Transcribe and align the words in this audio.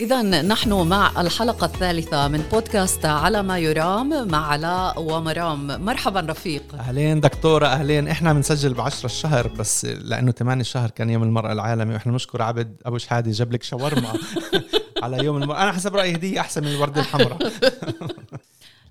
إذا 0.00 0.22
نحن 0.22 0.72
مع 0.72 1.20
الحلقة 1.20 1.64
الثالثة 1.64 2.28
من 2.28 2.38
بودكاست 2.52 3.04
على 3.04 3.42
ما 3.42 3.58
يرام 3.58 4.28
مع 4.28 4.46
علاء 4.46 5.02
ومرام. 5.02 5.84
مرحبا 5.84 6.20
رفيق. 6.20 6.62
أهلين 6.74 7.20
دكتورة 7.20 7.66
أهلين. 7.66 8.08
إحنا 8.08 8.32
بنسجل 8.32 8.74
بعشرة 8.74 9.06
الشهر 9.06 9.48
بس 9.48 9.84
لأنه 9.84 10.32
8 10.32 10.60
الشهر 10.60 10.90
كان 10.90 11.10
يوم 11.10 11.22
المرأة 11.22 11.52
العالمي 11.52 11.94
وإحنا 11.94 12.12
نشكر 12.12 12.42
عبد 12.42 12.76
أبو 12.86 12.98
شحادي 12.98 13.30
جاب 13.30 13.52
لك 13.52 13.62
شاورما 13.62 14.12
على 15.02 15.24
يوم 15.24 15.42
المرأة 15.42 15.62
أنا 15.62 15.72
حسب 15.72 15.96
رأيي 15.96 16.14
هدية 16.14 16.40
أحسن 16.40 16.64
من 16.64 16.68
الوردة 16.68 17.00
الحمراء. 17.00 17.38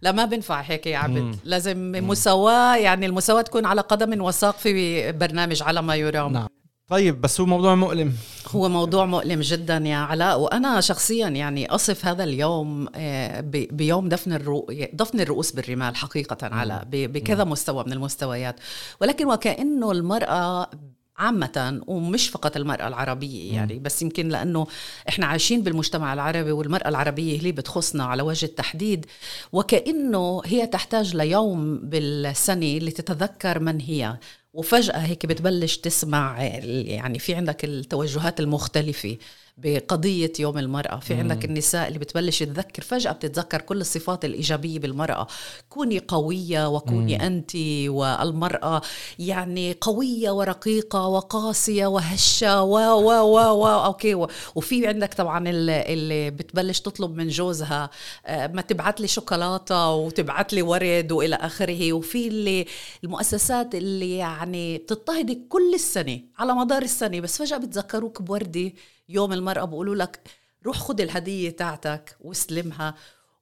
لا 0.02 0.12
ما 0.12 0.26
بنفع 0.26 0.62
هيك 0.62 0.88
يا 0.88 0.98
عبد. 0.98 1.36
لازم 1.44 1.92
مساواة 2.08 2.76
يعني 2.76 3.06
المساواة 3.06 3.42
تكون 3.42 3.66
على 3.66 3.82
قدم 3.82 4.22
وساق 4.22 4.58
في 4.58 5.12
برنامج 5.12 5.64
على 5.64 5.82
ما 5.82 5.96
يرام. 5.96 6.34
نعم. 6.34 6.48
طيب 6.88 7.22
بس 7.22 7.42
هو 7.42 7.46
موضوع 7.46 7.76
مؤلم. 7.76 8.14
هو 8.48 8.70
موضوع 8.70 9.06
مؤلم 9.06 9.42
جدا 9.42 9.78
يا 9.78 9.98
علاء 9.98 10.40
وأنا 10.40 10.82
شخصيا 10.82 11.28
يعني 11.28 11.70
أصف 11.70 12.06
هذا 12.06 12.24
اليوم 12.24 12.88
آه، 12.96 13.42
بيوم 13.52 14.10
دفن 14.10 14.34
الرؤ... 14.34 14.66
دفن 14.94 15.20
الرؤوس 15.20 15.52
بالرمال 15.52 15.96
حقيقه 15.96 16.38
علاء 16.48 16.88
بكذا 16.92 17.44
مستوى 17.44 17.84
من 17.84 17.94
المستويات. 17.94 18.56
ولكن 19.02 19.26
وكانه 19.26 19.92
المرأة 19.92 20.70
عامة 21.18 21.82
ومش 21.88 22.30
فقط 22.30 22.56
المرأة 22.58 22.88
العربية 22.88 23.54
يعني 23.54 23.80
بس 23.80 24.02
يمكن 24.02 24.30
لأنه 24.30 24.68
إحنا 25.10 25.26
عايشين 25.26 25.62
بالمجتمع 25.62 26.14
العربي 26.14 26.52
والمرأة 26.52 26.88
العربية 26.88 27.42
هي 27.42 27.52
بتخصنا 27.52 28.04
على 28.04 28.22
وجه 28.24 28.46
التحديد 28.46 29.06
وكأنه 29.52 30.42
هي 30.46 30.68
تحتاج 30.68 31.16
ليوم 31.16 31.78
بالسنة 31.78 32.78
لتتذكر 32.78 33.60
من 33.60 33.80
هي. 33.82 34.18
وفجأة 34.56 34.98
هيك 34.98 35.26
بتبلش 35.26 35.78
تسمع 35.78 36.44
يعني 36.44 37.20
في 37.20 37.36
عندك 37.36 37.66
التوجهات 37.66 38.40
المختلفة. 38.40 39.18
بقضية 39.58 40.32
يوم 40.40 40.58
المرأة. 40.58 41.00
في 41.00 41.14
عندك 41.14 41.46
النساء 41.46 41.88
اللي 41.88 42.00
بتبلش 42.00 42.40
تذكر 42.44 42.84
فجأة 42.84 43.12
بتتذكر 43.12 43.62
كل 43.62 43.82
الصفات 43.82 44.26
الإيجابية 44.26 44.80
بالمرأة. 44.80 45.28
كوني 45.70 46.00
قوية 46.00 46.70
وكوني 46.70 47.16
مم. 47.16 47.22
أنت 47.22 47.52
والمرأة 47.88 48.82
يعني 49.20 49.76
قوية 49.82 50.32
ورقيقة 50.32 51.08
وقاسية 51.08 51.86
وهشة 51.86 52.64
و 52.64 52.78
و 52.78 53.12
و 53.12 53.62
و 53.62 53.68
أوكي. 53.68 54.28
وفي 54.56 54.88
عندك 54.88 55.14
طبعا 55.14 55.50
اللي 55.50 56.32
بتبلش 56.32 56.80
تطلب 56.80 57.16
من 57.16 57.28
جوزها 57.28 57.90
آه، 58.26 58.48
ما 58.48 58.62
تبعت 58.62 59.02
لي 59.02 59.08
شوكولاتة 59.08 59.92
وتبعت 59.92 60.54
لي 60.54 60.62
ورد 60.62 61.12
وإلى 61.12 61.36
آخره. 61.36 61.94
وفي 61.94 62.28
اللي 62.28 62.66
المؤسسات 63.04 63.76
اللي 63.76 64.18
يعني 64.18 64.78
بتضطهدك 64.78 65.40
كل 65.50 65.74
السنة 65.74 66.20
على 66.38 66.54
مدار 66.54 66.82
السنة 66.82 67.20
بس 67.20 67.38
فجأة 67.38 67.58
بتذكروك 67.58 68.22
بوردة 68.22 68.72
يوم 69.10 69.34
المرأة 69.34 69.66
بقولوا 69.66 69.96
لك 69.96 70.20
روح 70.66 70.78
خذ 70.78 71.02
الهدية 71.02 71.50
تاعتك 71.50 72.18
واستلمها 72.22 72.96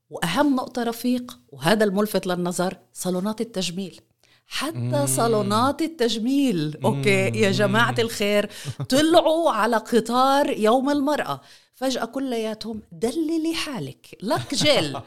وأهم 0.10 0.56
نقطة 0.56 0.84
رفيق 0.84 1.40
وهذا 1.52 1.84
الملفت 1.84 2.28
للنظر 2.28 2.78
صالونات 2.94 3.42
التجميل. 3.42 4.02
حتى 4.48 5.08
صالونات 5.08 5.82
التجميل. 5.82 6.78
أوكي 6.86 7.40
يا 7.40 7.52
جماعة 7.52 7.96
الخير 8.00 8.50
طلعوا 8.90 9.52
على 9.52 9.78
قطار 9.78 10.50
يوم 10.50 10.90
المرأة. 10.90 11.42
فجأة 11.76 12.06
كلياتهم 12.06 12.82
دللي 12.92 13.54
حالك 13.56 14.18
لك 14.22 14.56
جيل. 14.56 14.98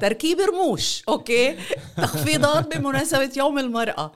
تركيب 0.00 0.40
رموش. 0.40 1.02
أوكي؟ 1.08 1.58
تخفيضات 1.96 2.76
بمناسبة 2.76 3.32
يوم 3.36 3.58
المرأة. 3.58 4.12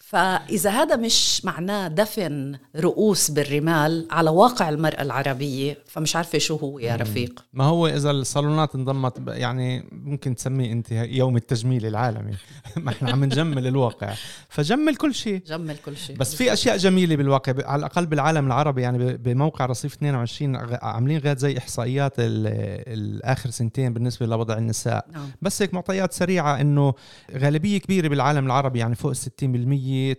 فإذا 0.00 0.70
هذا 0.70 0.96
مش 0.96 1.44
معناه 1.44 1.88
دفن 1.88 2.58
رؤوس 2.76 3.30
بالرمال 3.30 4.06
على 4.10 4.30
واقع 4.30 4.68
المرأة 4.68 5.02
العربية 5.02 5.78
فمش 5.86 6.16
عارفة 6.16 6.38
شو 6.38 6.56
هو 6.56 6.78
يا 6.78 6.96
رفيق. 6.96 7.44
ما 7.52 7.64
هو 7.64 7.86
إذا 7.86 8.10
الصالونات 8.10 8.74
انضمت 8.74 9.22
يعني 9.28 9.88
ممكن 9.92 10.34
تسميه 10.34 10.72
أنت 10.72 10.92
يوم 10.92 11.36
التجميل 11.36 11.86
العالمي. 11.86 12.32
ما 12.76 12.90
إحنا 12.90 13.10
عم 13.10 13.24
نجمل 13.24 13.66
الواقع. 13.66 14.14
فجمل 14.48 14.96
كل 14.96 15.14
شيء. 15.14 15.42
جمل 15.46 15.76
كل 15.76 15.96
شيء. 15.96 16.16
بس 16.16 16.34
في 16.34 16.52
أشياء 16.52 16.76
جميلة 16.76 17.16
بالواقع. 17.16 17.54
على 17.66 17.80
الأقل 17.80 18.06
بالعالم 18.06 18.46
العربي 18.46 18.82
يعني 18.82 19.16
بموقع 19.16 19.66
رصيف 19.66 19.94
22 19.94 20.56
عاملين 20.82 21.20
غاد 21.20 21.38
زي 21.38 21.58
إحصائيات 21.58 22.12
الآخر 22.18 23.50
سنتين 23.50 23.92
بالنسبة 23.92 24.26
لوضع 24.26 24.58
النساء. 24.58 25.06
نعم. 25.12 25.30
بس 25.42 25.62
هيك 25.62 25.74
معطيات 25.74 26.12
سريعة 26.12 26.60
إنه 26.60 26.94
غالبية 27.36 27.78
كبيرة 27.78 28.08
بالعالم 28.08 28.46
العربي 28.46 28.78
يعني 28.78 28.94
فوق 28.94 29.12
60% 29.12 29.18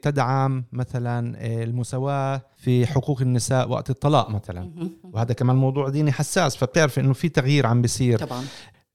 تدعم 0.01 0.63
مثلا 0.71 1.37
آه، 1.37 1.63
المساواة 1.63 2.41
في 2.57 2.87
حقوق 2.87 3.21
النساء 3.21 3.69
وقت 3.69 3.89
الطلاق 3.89 4.29
مثلا. 4.29 4.71
وهذا 5.03 5.33
كمان 5.33 5.55
موضوع 5.55 5.89
ديني 5.89 6.11
حساس 6.11 6.55
فبتعرف 6.55 6.99
إنه 6.99 7.13
في 7.13 7.29
تغيير 7.29 7.67
عم 7.67 7.81
بيصير. 7.81 8.19
طبعا. 8.19 8.43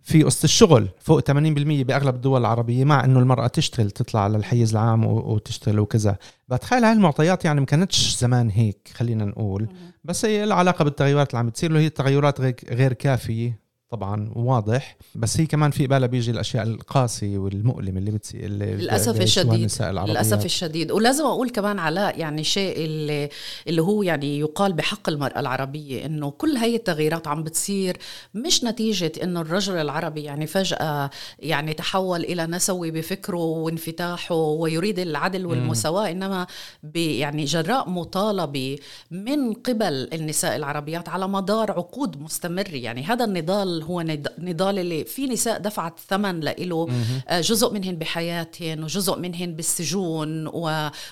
في 0.03 0.23
قصة 0.23 0.45
الشغل 0.45 0.89
فوق 1.01 1.21
80% 1.21 1.85
بأغلب 1.85 2.15
الدول 2.15 2.41
العربية 2.41 2.85
مع 2.85 3.05
أنه 3.05 3.19
المرأة 3.19 3.47
تشتغل 3.47 3.91
تطلع 3.91 4.21
على 4.21 4.37
الحيز 4.37 4.71
العام 4.73 5.05
وتشتغل 5.07 5.81
وكذا. 5.81 6.17
بتخيل 6.49 6.85
هاي 6.85 6.93
المعطيات 6.93 7.45
يعني 7.45 7.61
ما 7.61 7.67
كانتش 7.67 8.17
زمان 8.17 8.51
هيك 8.51 8.91
خلينا 8.95 9.25
نقول. 9.25 9.69
بس 10.05 10.25
هي 10.25 10.47
لها 10.47 10.57
علاقة 10.57 10.85
بالتغيرات 10.85 11.31
اللي 11.31 11.39
عم 11.39 11.47
بتصير 11.47 11.73
وهي 11.73 11.87
التغيرات 11.87 12.41
غير 12.71 12.93
كافية. 12.93 13.66
طبعا 13.91 14.33
واضح. 14.37 14.97
بس 15.15 15.41
هي 15.41 15.47
كمان 15.47 15.71
في 15.71 15.87
بالها 15.87 16.07
بيجي 16.07 16.31
الأشياء 16.31 16.63
القاسية 16.67 17.39
والمؤلمة 17.39 17.99
اللي 17.99 18.11
بتصير 18.11 18.51
للأسف 18.51 19.21
الشديد 19.21 19.71
للأسف 19.81 20.45
الشديد. 20.45 20.91
ولازم 20.91 21.25
أقول 21.25 21.51
كمان 21.51 21.79
علاء 21.79 22.19
يعني 22.19 22.45
شيء 22.45 22.77
اللي 22.77 23.29
اللي 23.69 23.83
هو 23.83 24.03
يعني 24.03 24.39
يقال 24.39 24.73
بحق 24.73 25.09
المرأة 25.09 25.41
العربية 25.41 26.07
إنه 26.07 26.31
كل 26.31 26.57
هي 26.57 26.77
التغييرات 26.77 27.27
عم 27.29 27.43
بتصير 27.43 27.97
مش 28.35 28.65
نتيجة 28.65 29.13
إنه 29.23 29.41
الرجل 29.41 29.77
العربي 29.77 30.23
يعني 30.23 30.47
فجأة 30.47 31.11
يعني 31.39 31.75
تحول 31.75 32.21
إلى 32.21 32.47
نسوي 32.47 32.91
بفكره 32.91 33.39
وانفتاحه 33.45 34.35
ويريد 34.35 34.99
العدل 34.99 35.47
والمساواة 35.47 36.11
إنما 36.11 36.47
يعني 36.95 37.45
جراء 37.45 37.91
مطالبة 37.91 38.79
من 39.11 39.53
قبل 39.53 40.09
النساء 40.13 40.57
العربيات 40.57 41.09
على 41.09 41.29
مدار 41.29 41.71
عقود 41.71 42.23
مستمرة. 42.23 42.67
يعني 42.75 43.03
هذا 43.03 43.25
النضال 43.25 43.76
هو 43.83 44.05
نضال 44.39 44.79
اللي 44.79 45.05
في 45.05 45.27
نساء 45.27 45.59
دفعت 45.59 45.99
ثمن 46.09 46.41
له 46.41 46.89
آه، 47.29 47.41
جزء 47.41 47.73
منهن 47.73 47.97
بحياتهن 47.97 48.85
وجزء 48.85 49.19
منهن 49.19 49.55
بالسجون 49.55 50.47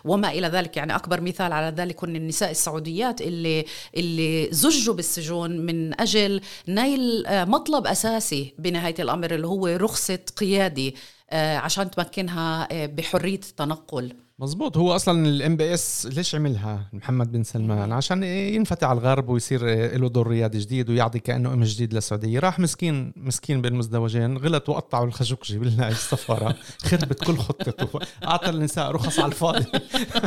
وما 0.04 0.30
إلى 0.30 0.46
ذلك. 0.46 0.76
يعني 0.76 0.96
أكبر 0.96 1.20
مثال 1.20 1.52
على 1.52 1.76
ذلك 1.76 2.04
هن 2.04 2.16
النساء 2.16 2.50
السعوديات 2.50 3.20
اللي 3.20 3.64
اللي 3.96 4.48
زجوا 4.52 4.94
بالسجون 4.94 5.50
من 5.60 6.00
أجل 6.00 6.40
نيل 6.68 7.26
آه، 7.26 7.44
مطلب 7.44 7.86
أساسي 7.86 8.54
بنهاية 8.58 8.94
الأمر 8.98 9.34
اللي 9.34 9.46
هو 9.46 9.66
رخصة 9.66 10.18
قيادي 10.36 10.94
آه، 11.30 11.56
عشان 11.56 11.90
تمكنها 11.90 12.68
بحرية 12.86 13.40
التنقل 13.50 14.23
مزبوط 14.38 14.76
هو 14.76 14.94
أصلا 14.94 15.28
ال 15.28 15.56
MBS 15.56 16.06
ليش 16.06 16.34
عملها 16.34 16.88
محمد 16.92 17.32
بن 17.32 17.42
سلمان؟ 17.42 17.92
عشان 17.92 18.22
ينفتح 18.22 18.88
على 18.88 18.98
الغرب 18.98 19.28
ويصير 19.28 19.64
له 19.96 20.08
دور 20.08 20.26
ريادي 20.26 20.58
جديد 20.58 20.90
ويعطي 20.90 21.18
كأنه 21.18 21.52
image 21.52 21.64
جديد 21.64 21.94
للسعودية. 21.94 22.38
راح 22.38 22.58
مسكين 22.58 23.12
مسكين 23.16 23.62
بالمزدوجين 23.62 24.38
غلط 24.38 24.68
وقطعوا 24.68 25.06
الخشقجي 25.06 25.58
بالسفارة 25.58 26.56
خربت 26.88 27.24
كل 27.24 27.36
خطته 27.36 28.00
أعطى 28.24 28.50
النساء 28.50 28.90
رخص 28.90 29.18
على 29.18 29.32
الفاضي. 29.32 29.66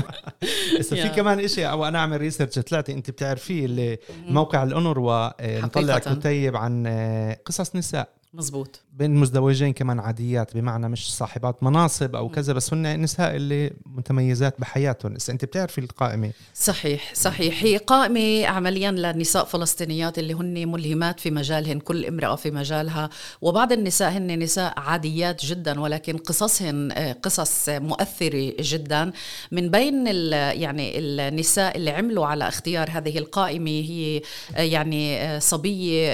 هسه 0.80 0.96
في 0.96 1.10
كمان 1.10 1.48
شيء 1.48 1.70
أو 1.70 1.86
أنا 1.86 2.00
أعمل 2.00 2.22
research 2.22 2.60
طلعتي 2.60 2.94
أنت 2.94 3.10
بتعرفيه 3.10 3.66
اللي 3.66 3.98
موقع 4.28 4.64
الأونروا 4.64 5.32
آه، 5.40 5.62
مطلع 5.62 6.00
كتيب 6.00 6.56
عن 6.56 6.84
آه، 6.88 7.40
قصص 7.46 7.76
نساء. 7.76 8.10
مزبوط 8.34 8.82
بين 8.98 9.16
المزدوجين 9.16 9.74
كمان 9.74 10.00
عاديات 10.00 10.58
بمعنى 10.58 10.90
مش 10.90 11.16
صاحبات 11.16 11.64
مناصب 11.64 12.16
أو 12.16 12.30
كذا 12.30 12.54
بس 12.54 12.74
هن 12.74 13.02
نساء 13.02 13.36
اللي 13.36 13.74
متميزات 13.86 14.60
بحياتهم. 14.60 15.14
بس 15.14 15.30
أنت 15.30 15.46
بتعرفي 15.46 15.78
القائمة؟ 15.78 16.32
صحيح 16.56 17.14
صحيح. 17.14 17.64
هي 17.64 17.78
قائمة 17.78 18.48
عمليا 18.48 18.92
لنساء 18.92 19.46
فلسطينيات 19.46 20.20
اللي 20.20 20.34
هن 20.34 20.72
ملهمات 20.72 21.20
في 21.20 21.32
مجالهن 21.32 21.80
كل 21.80 22.06
امرأة 22.06 22.36
في 22.36 22.52
مجالها. 22.52 23.10
وبعض 23.42 23.72
النساء 23.72 24.12
هن 24.12 24.40
نساء 24.40 24.80
عاديات 24.80 25.46
جدا 25.46 25.80
ولكن 25.80 26.18
قصصهن 26.18 26.92
آه، 26.92 27.14
قصص 27.14 27.70
مؤثرة 27.70 28.54
جدا. 28.60 29.12
من 29.52 29.72
بين 29.72 30.08
يعني 30.08 31.00
النساء 31.00 31.78
اللي 31.78 31.92
عملوا 31.92 32.26
على 32.26 32.48
اختيار 32.48 32.90
هذه 32.92 33.18
القائمة 33.18 33.70
هي 33.72 34.22
آه، 34.56 34.62
يعني 34.62 35.22
آه، 35.22 35.40
صبية 35.40 36.08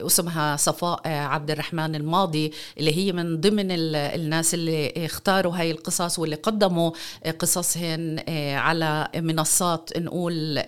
اسمها 0.00 0.56
صفاء 0.56 1.08
عبد 1.08 1.50
الرحمن 1.50 1.94
الماضي. 1.94 2.29
اللي 2.78 2.96
هي 2.96 3.12
من 3.12 3.40
ضمن 3.40 3.66
الناس 3.70 4.54
اللي 4.54 4.92
اختاروا 4.96 5.56
هاي 5.56 5.70
القصص 5.70 6.18
واللي 6.18 6.36
قدموا 6.36 6.90
قصصهن 7.38 8.20
آه، 8.28 8.56
على 8.56 9.08
منصات 9.16 9.90
نقول 9.98 10.58
آه، 10.58 10.64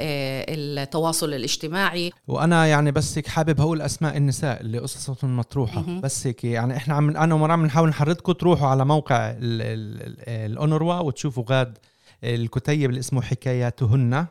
التواصل 0.49 1.35
الاجتماجي 1.35 2.13
وأنا 2.29 2.67
يعني 2.67 2.93
بس 2.93 3.19
هيك 3.19 3.27
حابب 3.27 3.61
هقول 3.61 3.83
أسماء 3.83 4.17
النساء 4.17 4.61
اللي 4.61 4.79
قصصهم 4.79 5.37
مطروحة. 5.37 6.01
بس 6.01 6.27
هيك 6.27 6.45
يعني 6.45 6.77
إحنا 6.77 6.95
عم 6.95 7.17
أنا 7.17 7.35
ومرام 7.35 7.63
بنحاول 7.63 7.89
نحرضكم 7.89 8.33
تروحوا 8.33 8.69
على 8.69 8.85
موقع 8.85 9.35
الأونروا 9.39 10.95
وتشوفوا 10.95 11.45
غاد 11.51 11.79
الكتيب 12.25 12.91
اللي 12.91 13.01
اسمه 13.01 13.23
حكاياتهن. 13.23 14.27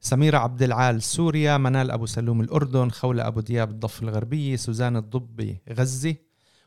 سميرة 0.00 0.38
عبد 0.38 0.62
العال 0.62 1.02
سوريا 1.02 1.56
منال 1.56 1.90
أبو 1.90 2.06
سلوم 2.06 2.40
الأردن 2.40 2.90
خولة 2.90 3.26
أبو 3.26 3.40
دياب 3.40 3.70
الضفة 3.70 4.02
الغربية 4.02 4.56
سوزان 4.56 4.96
الضبي 4.96 5.60
غزة. 5.72 6.14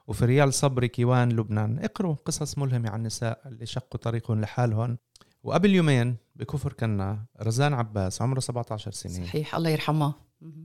وفريال 0.09 0.53
صبري 0.53 0.87
كيوان 0.87 1.29
لبنان. 1.29 1.79
اقروا 1.83 2.15
قصص 2.25 2.57
ملهمة 2.57 2.89
عن 2.89 2.99
النساء 2.99 3.41
اللي 3.45 3.65
شقوا 3.65 3.99
طريقهم 4.01 4.41
لحالهم. 4.41 4.97
وقبل 5.43 5.75
يومين 5.75 6.15
بكفر 6.35 6.73
كنا 6.73 7.25
رزان 7.41 7.73
عباس 7.73 8.21
عمره 8.21 8.39
17 8.39 8.91
سنة. 8.91 9.25
صحيح 9.25 9.55
الله 9.55 9.69
يرحمها 9.69 10.13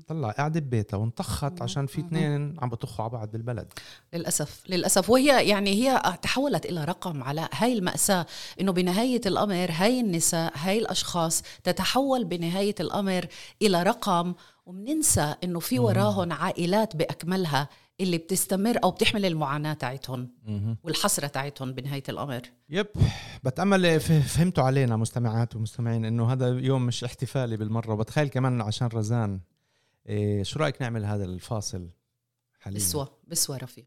طلع 0.06 0.31
قاعدة 0.31 0.61
ببيتها 0.61 0.96
وانطخت 0.96 1.62
عشان 1.62 1.87
في 1.87 2.00
اثنين 2.00 2.56
عم 2.61 2.69
بطخوا 2.69 3.05
على 3.05 3.12
بعض 3.12 3.31
بالبلد 3.31 3.73
للأسف 4.14 4.62
للأسف. 4.69 5.11
وهي 5.11 5.49
يعني 5.49 5.70
هي 5.70 6.19
تحولت 6.23 6.67
إلى 6.67 6.85
رقم 6.85 7.23
على 7.23 7.49
هاي 7.52 7.73
المأساة 7.73 8.26
إنه 8.61 8.73
بنهاية 8.73 9.20
الأمر 9.26 9.70
هاي 9.70 10.00
النساء 10.00 10.52
هاي 10.56 10.79
الأشخاص 10.79 11.43
تتحول 11.64 12.25
بنهاية 12.25 12.75
الأمر 12.81 13.26
إلى 13.62 13.82
رقم. 13.82 14.35
وبننسى 14.67 15.35
إنه 15.44 15.61
في 15.61 15.79
وراهم 15.79 16.32
عائلات 16.32 16.96
بأكملها. 16.96 17.69
اللي 18.00 18.19
بتستمر 18.19 18.79
أو 18.85 18.91
بتحمل 18.91 19.25
المعاناة 19.25 19.73
تاعتهم 19.73 20.29
والحسرة 20.82 21.26
تاعتهم 21.26 21.73
بنهاية 21.73 22.02
الأمر. 22.08 22.43
يب. 22.70 22.87
بتأمل 23.44 24.00
فهمتوا 24.00 24.64
علينا 24.64 24.96
مستمعات 24.96 25.56
ومستمعين 25.56 26.05
إنه 26.05 26.32
هذا 26.32 26.49
يوم 26.49 26.87
مش 26.87 27.05
احتفالي 27.05 27.56
بالمرة. 27.56 27.94
بتخيل 27.94 28.29
كمان 28.29 28.61
عشان 28.61 28.87
رزان 28.87 29.41
إيه 30.08 30.43
شو 30.43 30.58
رأيك 30.58 30.82
نعمل 30.82 31.05
هذا 31.05 31.25
الفاصل 31.25 31.88
حاليا 32.61 32.79
بسوى 32.79 33.08
بسوى 33.26 33.56
رفيق. 33.56 33.87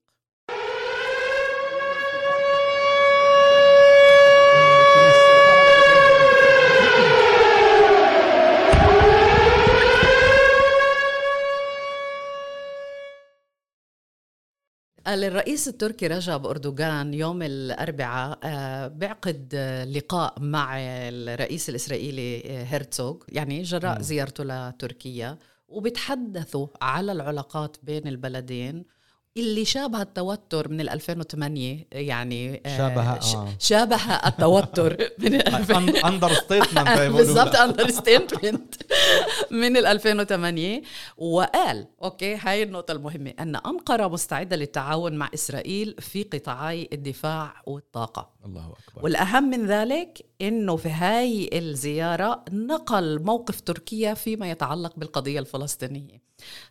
الرئيس 15.08 15.68
التركي 15.68 16.08
رجب 16.08 16.46
أردوغان 16.46 17.14
يوم 17.14 17.42
الأربعاء 17.42 18.40
آه، 18.44 18.88
بيعقد 18.88 19.56
لقاء 19.96 20.34
مع 20.40 20.78
الرئيس 20.78 21.70
الإسرائيلي 21.70 22.44
آه، 22.46 22.64
هيرتزوغ 22.64 23.16
يعني 23.30 23.62
جراء 23.62 24.02
زيارته 24.02 24.44
لتركيا 24.44 25.38
وبيتحدثوا 25.70 26.68
على 26.82 27.12
العلاقات 27.12 27.78
بين 27.84 28.08
البلدين. 28.08 28.98
اللي 29.38 29.66
شابه 29.66 30.02
التوتر 30.02 30.70
من 30.70 30.90
2008 30.90 31.86
يعني 31.92 32.62
آه، 32.66 32.78
شابه 32.78 33.02
آه. 33.12 33.48
شابه 33.60 33.96
التوتر 34.28 34.98
من 35.20 35.96
understatement 36.10 37.00
بالضبط 37.00 37.56
understatement 37.56 38.67
من 39.62 39.78
2008 39.78 40.82
وقال 41.18 41.88
أوكي 42.04 42.36
هاي 42.36 42.64
النقطة 42.64 42.92
المهمة 42.92 43.34
أن 43.40 43.56
أنقرة 43.56 44.08
مستعدة 44.08 44.56
للتعاون 44.56 45.14
مع 45.14 45.30
إسرائيل 45.34 45.96
في 46.00 46.24
قطاعي 46.24 46.90
الدفاع 46.94 47.62
والطاقة. 47.66 48.30
الله 48.46 48.66
أكبر. 48.66 49.04
والأهم 49.04 49.50
من 49.50 49.66
ذلك 49.66 50.26
إنه 50.42 50.76
في 50.76 50.90
هاي 50.90 51.50
الزيارة 51.54 52.46
نقل 52.52 53.24
موقف 53.24 53.62
تركيا 53.62 54.14
فيما 54.14 54.52
يتعلق 54.52 54.94
بالقضية 54.98 55.40
الفلسطينية. 55.40 56.22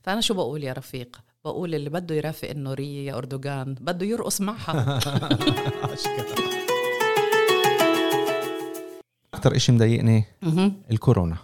فأنا 0.02 0.20
شو 0.20 0.34
بقول 0.34 0.64
يا 0.64 0.72
رفيق؟ 0.72 1.20
بقول 1.44 1.74
اللي 1.74 1.90
بده 1.90 2.14
يرافق 2.14 2.50
النورية 2.50 3.06
يا 3.06 3.18
أردوغان 3.18 3.74
بده 3.80 4.06
يرقص 4.06 4.40
معها. 4.40 5.00
أكثر 9.46 9.56
إشي 9.56 9.72
مضايقني 9.72 10.24
الكورونا. 10.90 11.36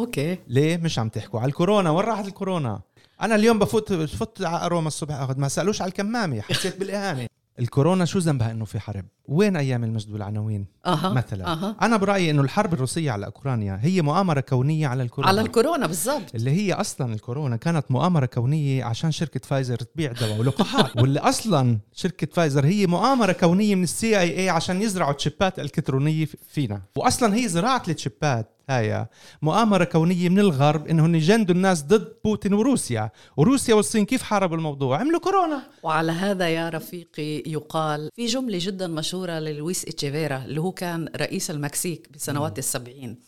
okay. 0.00 0.38
ليه 0.48 0.76
مش 0.76 0.98
عم 0.98 1.08
تحكوا؟ 1.08 1.40
على 1.40 1.48
الكورونا. 1.48 1.90
وين 1.90 2.04
راحت 2.04 2.26
الكورونا؟ 2.26 2.80
أنا 3.22 3.34
اليوم 3.34 3.58
بفوت 3.58 3.92
بفوت 3.92 4.42
على 4.42 4.64
اروما 4.66 4.88
الصبح 4.88 5.14
أخذ 5.14 5.40
ما 5.40 5.48
سألوش 5.48 5.82
على 5.82 5.88
الكمامة 5.88 6.40
حسيت 6.40 6.80
بالإهانة. 6.80 7.26
الكورونا 7.58 8.04
شو 8.04 8.18
ذنبها 8.18 8.50
إنه 8.50 8.64
في 8.64 8.80
حرب؟ 8.80 9.04
وين 9.30 9.56
أيام 9.56 9.84
المجد 9.84 10.12
والعناوين 10.12 10.66
أه. 10.86 11.12
مثلا. 11.12 11.52
أه. 11.52 11.76
أنا 11.82 11.96
برأيي 11.96 12.30
إنه 12.30 12.42
الحرب 12.42 12.74
الروسية 12.74 13.10
على 13.10 13.26
أوكرانيا 13.26 13.78
هي 13.82 14.02
مؤامرة 14.02 14.40
كونية 14.40 14.86
على 14.86 15.02
الكورونا. 15.02 15.28
على 15.28 15.40
الكورونا 15.40 15.86
بالضبط. 15.86 16.34
اللي 16.34 16.50
هي 16.50 16.72
أصلا 16.72 17.14
الكورونا 17.14 17.56
كانت 17.56 17.90
مؤامرة 17.90 18.26
كونية 18.26 18.84
عشان 18.84 19.10
شركة 19.10 19.40
فايزر 19.44 19.76
تبيع 19.76 20.12
دواء 20.12 20.38
ولقاحات 20.38 20.96
واللي 21.00 21.20
أصلا 21.20 21.78
شركة 21.92 22.28
فايزر 22.32 22.66
هي 22.66 22.86
مؤامرة 22.86 23.32
كونية 23.32 23.74
من 23.74 23.82
ال 23.82 24.20
CIA 24.20 24.48
عشان 24.50 24.82
يزرعوا 24.82 25.12
تشيبات 25.12 25.58
إلكترونية 25.58 26.26
فينا. 26.48 26.82
واصلا 26.96 27.34
هي 27.34 27.48
زراعة 27.48 27.82
التشيبات 27.88 28.56
هاي 28.70 29.06
مؤامرة 29.42 29.84
كونية 29.84 30.28
من 30.28 30.38
الغرب 30.38 30.86
انهم 30.86 31.14
يجندوا 31.14 31.54
الناس 31.54 31.82
ضد 31.82 32.12
بوتين 32.24 32.54
وروسيا. 32.54 33.10
وروسيا 33.36 33.74
والصين 33.74 34.04
كيف 34.04 34.22
حاربوا 34.22 34.56
الموضوع؟ 34.56 34.98
عملوا 35.00 35.20
كورونا. 35.20 35.62
وعلى 35.82 36.12
هذا 36.12 36.48
يا 36.48 36.68
رفيقي 36.68 37.42
يقال 37.46 38.10
في 38.16 38.26
جملة 38.26 38.58
جدا 38.60 38.86
مشهورة 38.86 39.19
للويس 39.28 39.84
إتشيفيرا 39.84 40.44
اللي 40.44 40.60
هو 40.60 40.72
كان 40.72 41.08
رئيس 41.16 41.50
المكسيك 41.50 42.08
بسنوات 42.12 42.58
السبعين. 42.58 43.18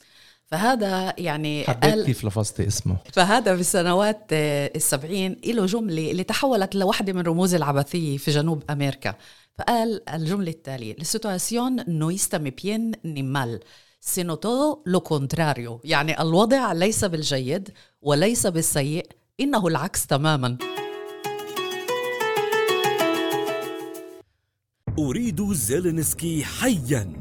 فهذا 0.47 1.15
يعني 1.19 1.65
حبيت 1.65 2.07
كيف 2.07 2.25
لفظتي 2.25 2.67
اسمه. 2.67 2.97
فهذا 3.13 3.55
بالسنوات 3.55 4.27
السبعين 4.31 5.37
له 5.45 5.67
جملة 5.67 6.11
اللي 6.11 6.25
تحولت 6.25 6.75
لوحدة 6.75 7.13
من 7.13 7.23
رموز 7.23 7.55
العبثية 7.55 8.19
في 8.19 8.31
جنوب 8.31 8.63
أمريكا. 8.71 9.15
فقال 9.59 10.09
الجملة 10.09 10.51
التالية 10.51 10.97
La 11.01 11.15
situación 11.15 11.81
está 12.17 12.39
bien 12.39 12.97
ni 13.05 13.23
mal. 13.23 13.61
Sino 14.01 14.37
todo 14.37 14.83
lo 14.85 15.01
contrario. 15.01 15.81
يعني 15.85 16.23
الوضع 16.23 16.73
ليس 16.73 17.05
بالجيد 17.05 17.71
وليس 18.03 18.47
بالسيء. 18.47 19.07
إنه 19.41 19.67
العكس 19.67 20.07
تماما. 20.07 20.59
أريد 24.99 25.53
زيلينسكي 25.53 26.45
حيا. 26.45 27.13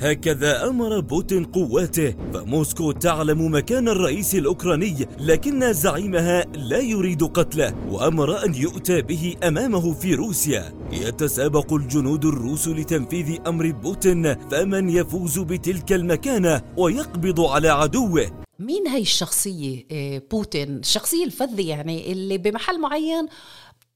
هكذا 0.00 0.68
أمر 0.68 1.00
بوتين 1.00 1.44
قواته 1.44 2.14
فموسكو 2.34 2.92
تعلم 2.92 3.54
مكان 3.54 3.88
الرئيس 3.88 4.34
الأوكراني 4.34 5.08
لكن 5.20 5.72
زعيمها 5.72 6.44
لا 6.44 6.78
يريد 6.78 7.24
قتله 7.24 7.74
وأمر 7.88 8.44
أن 8.44 8.54
يؤتى 8.54 9.02
به 9.02 9.34
أمامه 9.44 9.92
في 9.92 10.14
روسيا. 10.14 10.74
يتسابق 10.92 11.72
الجنود 11.72 12.24
الروس 12.24 12.68
لتنفيذ 12.68 13.38
أمر 13.46 13.70
بوتين 13.70 14.34
فمن 14.34 14.90
يفوز 14.90 15.38
بتلك 15.38 15.92
المكانة 15.92 16.62
ويقبض 16.76 17.40
على 17.40 17.68
عدوه. 17.68 18.44
مين 18.58 18.88
هي 18.88 19.00
الشخصية؟ 19.00 19.86
آه، 19.90 20.22
بوتين. 20.30 20.76
الشخصية 20.76 21.24
الفذة 21.24 21.60
يعني 21.60 22.12
اللي 22.12 22.38
بمحل 22.38 22.80
معين 22.80 23.26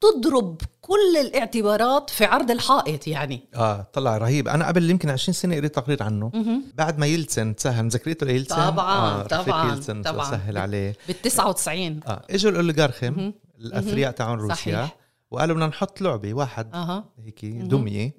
تضرب 0.01 0.61
كل 0.87 1.17
الاعتبارات 1.21 2.11
في 2.11 2.25
عرض 2.25 2.51
الحائط 2.51 3.07
يعني. 3.07 3.41
آه 3.55 3.87
طلع 3.93 4.19
رهيب. 4.19 4.49
أنا 4.49 4.67
قبل 4.67 4.91
يمكن 4.91 5.11
20 5.11 5.35
سنة 5.35 5.57
قريت 5.57 5.75
تقرير 5.75 6.03
عنه. 6.03 6.31
مه. 6.35 6.61
بعد 6.75 6.99
ما 6.99 7.07
يلتسن 7.07 7.57
تسهل 7.57 7.85
مذكريته 7.85 8.27
ليلتسن 8.27 8.71
طبعا 8.71 8.99
آه 8.99 9.23
طبعا 9.23 9.73
يلتسن 9.73 10.03
طبعا. 10.03 10.31
سهل 10.31 10.59
عليه. 10.59 10.97
بال 11.09 11.23
99 11.23 12.01
آه 12.07 12.23
إجوا 12.31 12.51
ال 12.51 12.58
אוליגרכים 12.58 13.33
الأثرياء 13.61 14.13
تاعون 14.13 14.39
روسيا. 14.39 14.55
صحيح. 14.55 14.97
وقالوا 15.35 15.55
بدنا 15.55 15.67
نحط 15.67 16.01
لعبة 16.01 16.35
واحد 16.35 16.75
أه. 16.75 17.05
هيك 17.25 17.45
دمية. 17.45 18.13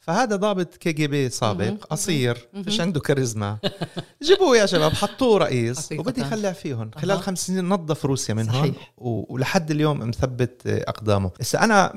فهذا 0.00 0.36
ضابط 0.36 0.76
KGB 0.76 1.28
سابق 1.28 1.84
قصير 1.84 2.48
فيش 2.64 2.80
عنده 2.80 3.00
كاريزما. 3.00 3.58
جيبوه 4.26 4.56
يا 4.56 4.66
شباب 4.66 4.92
حطوه 4.92 5.38
رئيس 5.38 5.92
وبدي 5.92 6.20
يخلع 6.20 6.52
فيهم. 6.52 6.90
خلال 6.94 7.18
خمس 7.18 7.46
سنين 7.46 7.68
نظف 7.68 8.04
روسيا 8.04 8.34
منهم 8.34 8.52
صحيح. 8.52 8.92
ولحد 8.96 9.70
اليوم 9.70 10.08
مثبت 10.08 10.62
أقدامه. 10.66 11.30
هسه 11.40 11.64
أنا 11.64 11.92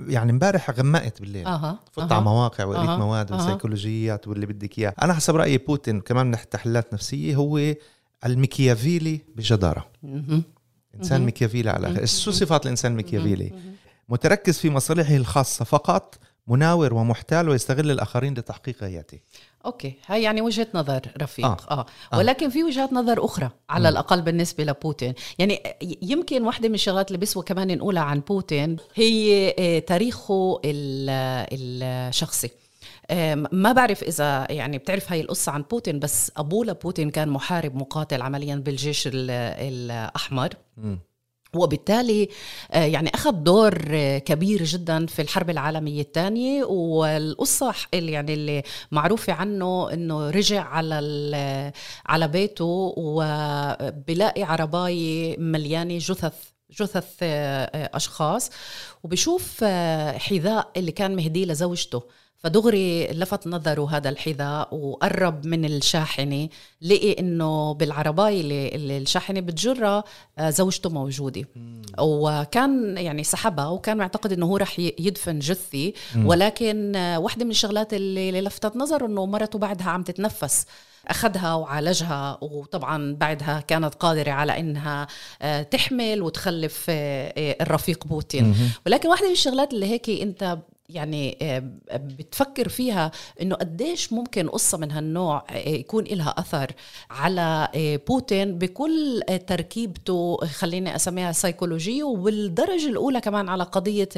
يعني 0.00 0.32
امبارح 0.32 0.70
غمقت 0.70 1.20
بالليل. 1.20 1.46
أه. 1.46 1.78
فت 1.92 2.12
على 2.12 2.24
مواقع 2.24 2.64
وقريت. 2.64 2.90
مواد 2.90 3.32
وسيكولوجيات 3.32 4.28
واللي 4.28 4.46
بدك 4.46 4.78
إياه. 4.78 4.94
أنا 5.02 5.14
حسب 5.14 5.36
رأيي 5.36 5.58
بوتين 5.58 6.00
كمان 6.00 6.26
من 6.26 6.36
تحليلات 6.50 6.94
نفسية 6.94 7.36
هو 7.36 7.74
الميكيافيلي 8.26 9.20
بجدارة. 9.36 9.86
إنسان 10.94 11.24
ميكيافيلي 11.24 11.70
على 11.70 11.86
الآخر 11.86 12.06
شو 12.06 12.30
صفات 12.30 12.64
الانسان 12.64 12.92
الميكيافيلي 12.92 13.52
متركز 14.08 14.58
في 14.58 14.70
مصالحه 14.70 15.16
الخاصة 15.16 15.64
فقط 15.64 16.18
مناور 16.46 16.94
ومحتال 16.94 17.48
ويستغل 17.48 17.90
الآخرين 17.90 18.34
لتحقيق 18.34 18.82
غاياته 18.82 19.18
أوكي 19.66 19.94
هاي 20.06 20.22
يعني 20.22 20.40
وجهة 20.40 20.68
نظر 20.74 21.00
رفيق 21.22 21.46
آه. 21.46 21.56
آه. 21.70 21.86
آه. 22.12 22.18
ولكن 22.18 22.50
في 22.50 22.64
وجهات 22.64 22.92
نظر 22.92 23.24
أخرى 23.24 23.50
على 23.70 23.88
م. 23.88 23.92
الأقل 23.92 24.22
بالنسبة 24.22 24.64
لبوتين 24.64 25.14
يعني 25.38 25.62
يمكن 26.02 26.42
واحدة 26.42 26.68
من 26.68 26.74
الشغلات 26.74 27.08
اللي 27.08 27.18
بسوى 27.18 27.42
كمان 27.42 27.78
نقولها 27.78 28.02
عن 28.02 28.20
بوتين 28.20 28.76
هي 28.94 29.54
آه، 29.58 29.78
تاريخه 29.78 30.60
الشخصي 30.64 32.50
آه، 33.10 33.34
ما 33.52 33.72
بعرف 33.72 34.02
إذا 34.02 34.46
يعني 34.50 34.78
بتعرف 34.78 35.12
هاي 35.12 35.20
القصة 35.20 35.52
عن 35.52 35.62
بوتين 35.62 35.98
بس 35.98 36.32
أبوه 36.36 36.66
لبوتين 36.66 37.10
كان 37.10 37.28
محارب 37.28 37.74
مقاتل 37.74 38.22
عمليا 38.22 38.56
بالجيش 38.56 39.08
الأحمر 39.12 40.50
م. 40.76 40.96
وبالتالي 41.56 42.28
آه، 42.70 42.84
يعني 42.84 43.10
أخذ 43.14 43.32
دور 43.32 43.84
آه، 43.90 44.18
كبير 44.18 44.64
جدا 44.64 45.06
في 45.06 45.22
الحرب 45.22 45.50
العالمية 45.50 46.00
الثانية 46.00 46.64
والقصة 46.64 47.74
يعني 47.92 48.34
اللي 48.34 48.62
معروفة 48.90 49.32
عنه 49.32 49.92
إنه 49.92 50.30
رجع 50.30 50.64
على 50.64 50.96
على 52.06 52.28
بيته 52.28 52.94
وبلاقي 52.96 54.42
عرباية 54.42 55.38
مليانة 55.38 55.98
جثث 55.98 56.34
جثث 56.70 57.14
آه، 57.22 57.90
أشخاص 57.94 58.50
وبشوف 59.02 59.64
حذاء 60.14 60.70
اللي 60.76 60.92
كان 60.92 61.16
مهديه 61.16 61.44
لزوجته. 61.44 62.02
فدغري 62.38 63.06
لفت 63.06 63.46
نظره 63.46 63.88
هذا 63.90 64.08
الحذاء 64.08 64.74
وقرب 64.74 65.46
من 65.46 65.64
الشاحنة 65.64 66.48
لقي 66.82 67.12
إنه 67.12 67.74
بالعرباية 67.74 68.40
اللي, 68.40 68.68
اللي 68.68 68.98
الشاحنة 68.98 69.40
بتجرها 69.40 70.04
آه، 70.38 70.50
زوجته 70.50 70.90
موجودة. 70.90 71.44
وكان 71.98 72.96
يعني 72.98 73.24
سحبها 73.24 73.68
وكان 73.68 73.96
معتقد 73.96 74.32
إنه 74.32 74.46
هو 74.46 74.56
رح 74.56 74.78
يدفن 74.78 75.38
جثي. 75.38 75.94
ولكن 76.24 76.96
آه، 76.96 77.18
واحدة 77.18 77.44
من 77.44 77.50
الشغلات 77.50 77.94
اللي 77.94 78.40
لفتت 78.40 78.76
نظره 78.76 79.06
إنه 79.06 79.26
مرته 79.26 79.58
بعدها 79.58 79.90
عم 79.90 80.02
تتنفس. 80.02 80.66
أخذها 81.08 81.54
وعالجها 81.54 82.38
وطبعا 82.42 83.14
بعدها 83.20 83.60
كانت 83.60 83.94
قادرة 83.94 84.30
على 84.30 84.60
أنها 84.60 85.06
آه، 85.42 85.62
تحمل 85.62 86.22
وتخلف 86.22 86.86
الرفيق 87.60 88.04
بوتين. 88.06 88.54
ولكن 88.86 89.08
واحدة 89.08 89.26
من 89.26 89.32
الشغلات 89.32 89.72
اللي 89.72 89.86
هيك 89.86 90.10
أنت 90.10 90.58
يعني 90.88 91.38
آه، 91.42 91.62
بتفكر 91.96 92.68
فيها 92.68 93.10
إنه 93.42 93.54
قديش 93.54 94.12
ممكن 94.12 94.48
قصة 94.48 94.78
من 94.78 94.90
هالنوع 94.90 95.44
آه، 95.50 95.68
يكون 95.68 96.04
لها 96.04 96.34
أثر 96.38 96.72
على 97.10 97.68
آه، 97.74 98.00
بوتين 98.08 98.58
بكل 98.58 99.22
تركيبته 99.46 100.36
خليني 100.36 100.96
أسميها 100.96 101.32
سيكولوجيه 101.32 102.04
وبالدرجه 102.04 102.88
الأولى 102.88 103.20
كمان 103.20 103.48
على 103.48 103.64
قضية 103.64 104.08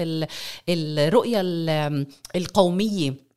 الرؤية 0.68 1.40
القومية. 2.36 3.27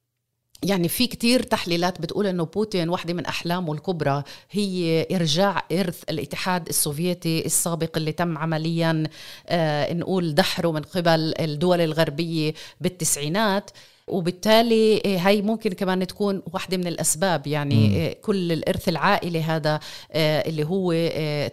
يعني 0.63 0.87
في 0.89 1.07
كتير 1.07 1.43
تحليلات 1.43 2.01
بتقول 2.01 2.27
إنه 2.27 2.45
بوتين 2.45 2.89
واحدة 2.89 3.13
من 3.13 3.25
أحلامه 3.25 3.73
الكبرى 3.73 4.23
هي 4.51 5.07
إرجاع 5.11 5.65
إرث 5.71 6.03
الاتحاد 6.09 6.67
السوفيتي 6.67 7.45
السابق 7.45 7.97
اللي 7.97 8.11
تم 8.11 8.37
عمليا 8.37 9.03
آه 9.47 9.93
نقول 9.93 10.35
دحره 10.35 10.71
من 10.71 10.81
قبل 10.81 11.33
الدول 11.39 11.81
الغربية 11.81 12.53
بالتسعينات. 12.81 13.71
وبالتالي 14.11 15.01
آه، 15.05 15.17
هاي 15.17 15.41
ممكن 15.41 15.69
كمان 15.69 16.07
تكون 16.07 16.41
واحدة 16.53 16.77
من 16.77 16.87
الأسباب. 16.87 17.47
يعني 17.47 17.87
مم. 17.87 17.95
آه، 17.95 18.13
كل 18.21 18.51
الإرث 18.51 18.89
العائلي 18.89 19.43
هذا 19.43 19.79
آه، 20.11 20.49
اللي 20.49 20.63
هو 20.63 20.91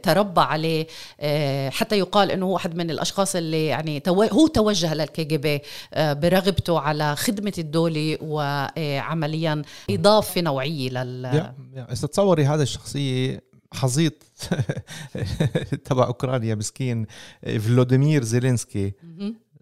تربى 0.02 0.40
عليه 0.40 0.86
حتى 1.70 1.98
يقال 1.98 2.30
أنه 2.30 2.46
هو 2.46 2.52
واحد 2.52 2.76
من 2.76 2.90
الأشخاص 2.90 3.36
اللي 3.36 3.66
يعني 3.66 4.02
هو 4.08 4.46
توجه 4.46 4.94
للكي 4.94 5.24
جي 5.24 5.38
بي 5.38 5.60
برغبته 5.96 6.80
على 6.80 7.16
خدمة 7.16 7.52
الدولة 7.58 8.18
وعمليا 8.20 9.62
إضافة 9.90 10.40
نوعية 10.40 10.90
لل 10.90 11.52
تصوري 12.12 12.44
هذا 12.44 12.62
الشخصية 12.62 13.42
حظيط 13.72 14.14
تبع 15.84 16.06
أوكرانيا 16.06 16.54
مسكين 16.54 17.06
فلوديمير 17.42 18.24
زيلينسكي. 18.24 18.92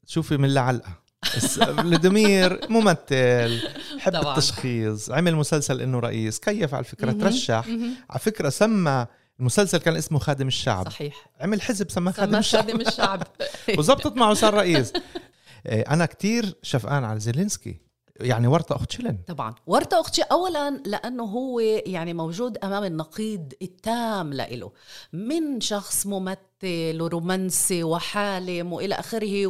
شوفي 0.07 0.37
من 0.37 0.55
لعلقة. 0.55 1.06
فلاديمير 1.25 2.61
ممثل 2.71 3.61
حب 4.03 4.13
طبعا. 4.13 4.33
التشخيص 4.33 5.11
عمل 5.11 5.35
مسلسل 5.37 5.81
إنه 5.81 5.99
رئيس 5.99 6.39
كيف 6.39 6.75
على 6.75 6.85
فكره 6.85 7.13
ترشح. 7.13 7.67
على 8.11 8.21
فكرة 8.21 8.49
سمى 8.49 9.07
المسلسل 9.41 9.79
كان 9.79 9.97
اسمه 9.97 10.19
خادم 10.19 10.47
الشعب. 10.47 10.91
صحيح. 10.91 11.27
عمل 11.41 11.63
حزب 11.63 11.91
سماه 11.91 12.13
خادم 12.13 12.37
الشعب. 12.37 12.67
خادم 12.67 12.81
الشعب. 12.81 13.23
وزبطت 13.79 14.17
معه 14.17 14.35
صار 14.35 14.55
رئيس. 14.55 14.93
أنا 15.67 16.07
كتير 16.07 16.55
شفقان 16.63 17.05
على 17.05 17.21
زيلينسكي. 17.21 17.81
يعني 18.21 18.47
ورطة 18.47 18.77
أخت 18.77 18.93
شلن 18.93 19.19
طبعا. 19.27 19.55
ورطة 19.67 20.01
أخت 20.01 20.19
أولا 20.19 20.71
لأنه 20.87 21.23
هو 21.25 21.61
يعني 21.61 22.15
موجود 22.15 22.59
أمام 22.65 22.85
النقيض 22.85 23.53
التام 23.63 24.33
لإله. 24.33 24.73
من 25.13 25.61
شخص 25.61 26.07
ممثل 26.07 26.39
ممثل 26.63 27.03
ورومانسي 27.03 27.85
وحالم 27.85 28.73
وإلى 28.73 28.95
آخره 28.95 29.47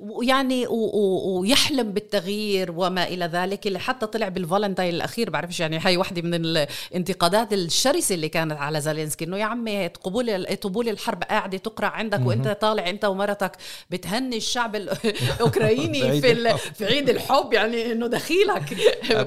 ويعني 0.00 0.66
ويحلم 0.68 1.92
بالتغيير 1.92 2.72
وما 2.76 3.04
إلى 3.04 3.24
ذلك 3.24 3.66
اللي 3.66 3.78
حتى 3.78 4.06
طلع 4.06 4.28
بالفالنتاين 4.28 4.94
الأخير 4.94 5.30
بعرفش 5.30 5.60
يعني 5.60 5.78
هاي 5.78 5.96
وحدة 5.96 6.22
من 6.22 6.34
الانتقادات 6.34 7.52
الشرسة 7.52 8.14
اللي 8.14 8.28
كانت 8.28 8.52
على 8.52 8.80
زالينسكي 8.80 9.24
إنه 9.24 9.38
يا 9.38 9.44
عمي 9.44 9.86
طبول 9.86 10.46
طبول 10.46 10.88
الحرب 10.88 11.22
قاعدة 11.22 11.58
تقرع 11.58 11.86
عندك 11.86 12.26
وإنت 12.26 12.48
طالع 12.48 12.90
إنت 12.90 13.04
ومرتك 13.04 13.52
بتهني 13.90 14.36
الشعب 14.36 14.76
الاوكرايني 14.76 16.20
في 16.20 16.58
في 16.74 16.84
عيد 16.84 17.08
الحب 17.08 17.52
يعني 17.52 17.92
إنه 17.92 18.06
دخيلك. 18.06 18.76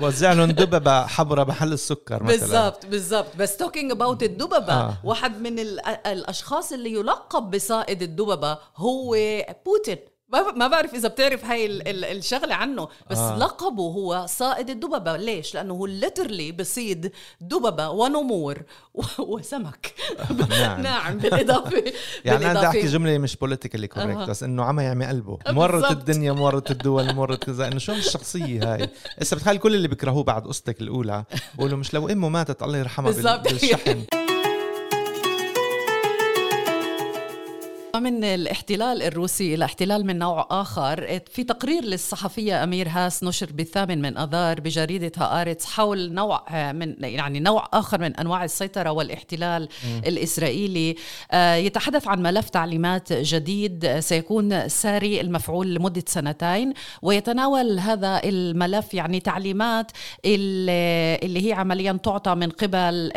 وزع 0.02 0.34
لهم 0.34 0.52
دببة 0.52 1.06
حمراء 1.06 1.48
محل 1.48 1.74
السكر 1.74 2.24
مثلا. 2.24 2.38
بالضبط 2.38 2.86
بالضبط. 2.86 3.36
بس 3.38 3.58
talking 3.58 3.92
about 3.92 4.24
الدببة 4.24 4.74
آه. 4.74 4.98
واحد 5.04 5.42
من 5.42 5.60
الأشخاص 6.06 6.74
اللي 6.74 6.92
يلقب 6.94 7.13
يلقب 7.14 7.52
بصائد 7.52 8.02
الدببة 8.02 8.58
هو 8.78 9.16
بوتين. 9.66 9.98
ما 10.56 10.68
بعرف 10.68 10.94
إذا 10.94 11.08
بتعرف 11.08 11.46
هاي 11.46 11.66
الشغلة 12.12 12.56
عنه 12.56 12.88
بس 13.10 13.18
آه. 13.18 13.38
لقبه 13.38 13.84
هو 13.84 14.26
صائد 14.30 14.70
الدببة. 14.70 15.18
ليش؟ 15.18 15.56
لأنه 15.56 15.74
هو 15.74 15.86
literally 15.86 16.52
بصيد 16.52 17.12
دببة 17.42 17.90
ونمور 17.90 18.62
وسمك. 19.20 19.94
نعم. 20.50 20.82
نعم 20.82 21.18
بالإضافة 21.18 21.84
يعني 22.26 22.52
أنا 22.52 22.60
بدي 22.60 22.68
أحكي 22.68 22.88
جملة 22.88 23.18
مش 23.18 23.36
politically 23.36 23.88
correct 23.88 24.20
آه. 24.20 24.26
بس 24.26 24.44
إنه 24.44 24.64
عم 24.64 24.80
يعمي 24.80 25.06
قلبه. 25.06 25.40
مورت 25.50 25.92
الدنيا 25.92 26.32
مورت 26.32 26.72
الدول 26.72 27.14
مورت 27.14 27.44
كذا 27.44 27.68
إنه 27.68 27.78
شو 27.78 27.92
الشخصيه 27.92 28.74
هاي؟ 28.74 28.90
هسه 29.22 29.36
بتخيل 29.38 29.58
كل 29.58 29.76
اللي 29.76 29.88
بيكرهوه 29.88 30.24
بعد 30.24 30.48
قصتك 30.48 30.82
الأولى 30.82 31.24
بقولوا 31.56 31.78
مش 31.78 31.94
لو 31.94 32.10
أمه 32.10 32.30
ماتت 32.30 32.64
الله 32.64 32.78
يرحمها 32.78 33.36
بالشحن. 33.38 34.06
من 37.96 38.24
الاحتلال 38.24 39.02
الروسي 39.02 39.56
إلى 39.56 39.66
احتلال 39.66 40.06
من 40.06 40.20
نوع 40.20 40.48
آخر 40.52 41.20
في 41.32 41.44
تقرير 41.44 41.84
للصحفية 41.84 42.64
أميرة 42.64 42.88
هاس 42.90 43.24
نشر 43.24 43.50
بالثامن 43.52 44.02
من 44.02 44.18
أذار 44.18 44.60
بجريدة 44.60 45.12
هآرتس 45.18 45.66
حول 45.66 46.14
نوع 46.14 46.72
من 46.72 46.96
يعني 47.00 47.40
نوع 47.40 47.68
آخر 47.74 48.02
من 48.02 48.16
أنواع 48.16 48.44
السيطرة 48.44 48.92
والاحتلال 48.92 49.64
م. 49.64 50.02
الإسرائيلي 50.08 50.96
آه، 51.32 51.56
يتحدث 51.56 52.08
عن 52.08 52.22
ملف 52.22 52.50
تعليمات 52.50 53.14
جديد 53.14 54.00
سيكون 54.00 54.70
ساري 54.70 55.22
المفعول 55.22 55.74
لمدة 55.76 56.04
سنتين 56.08 56.74
ويتناول 57.02 57.80
هذا 57.80 58.22
الملف 58.24 58.94
يعني 58.94 59.20
تعليمات 59.20 59.92
اللي 60.26 61.48
هي 61.48 61.54
عمليا 61.54 61.92
تعطى 62.04 62.36
من 62.36 62.50
قبل 62.50 63.12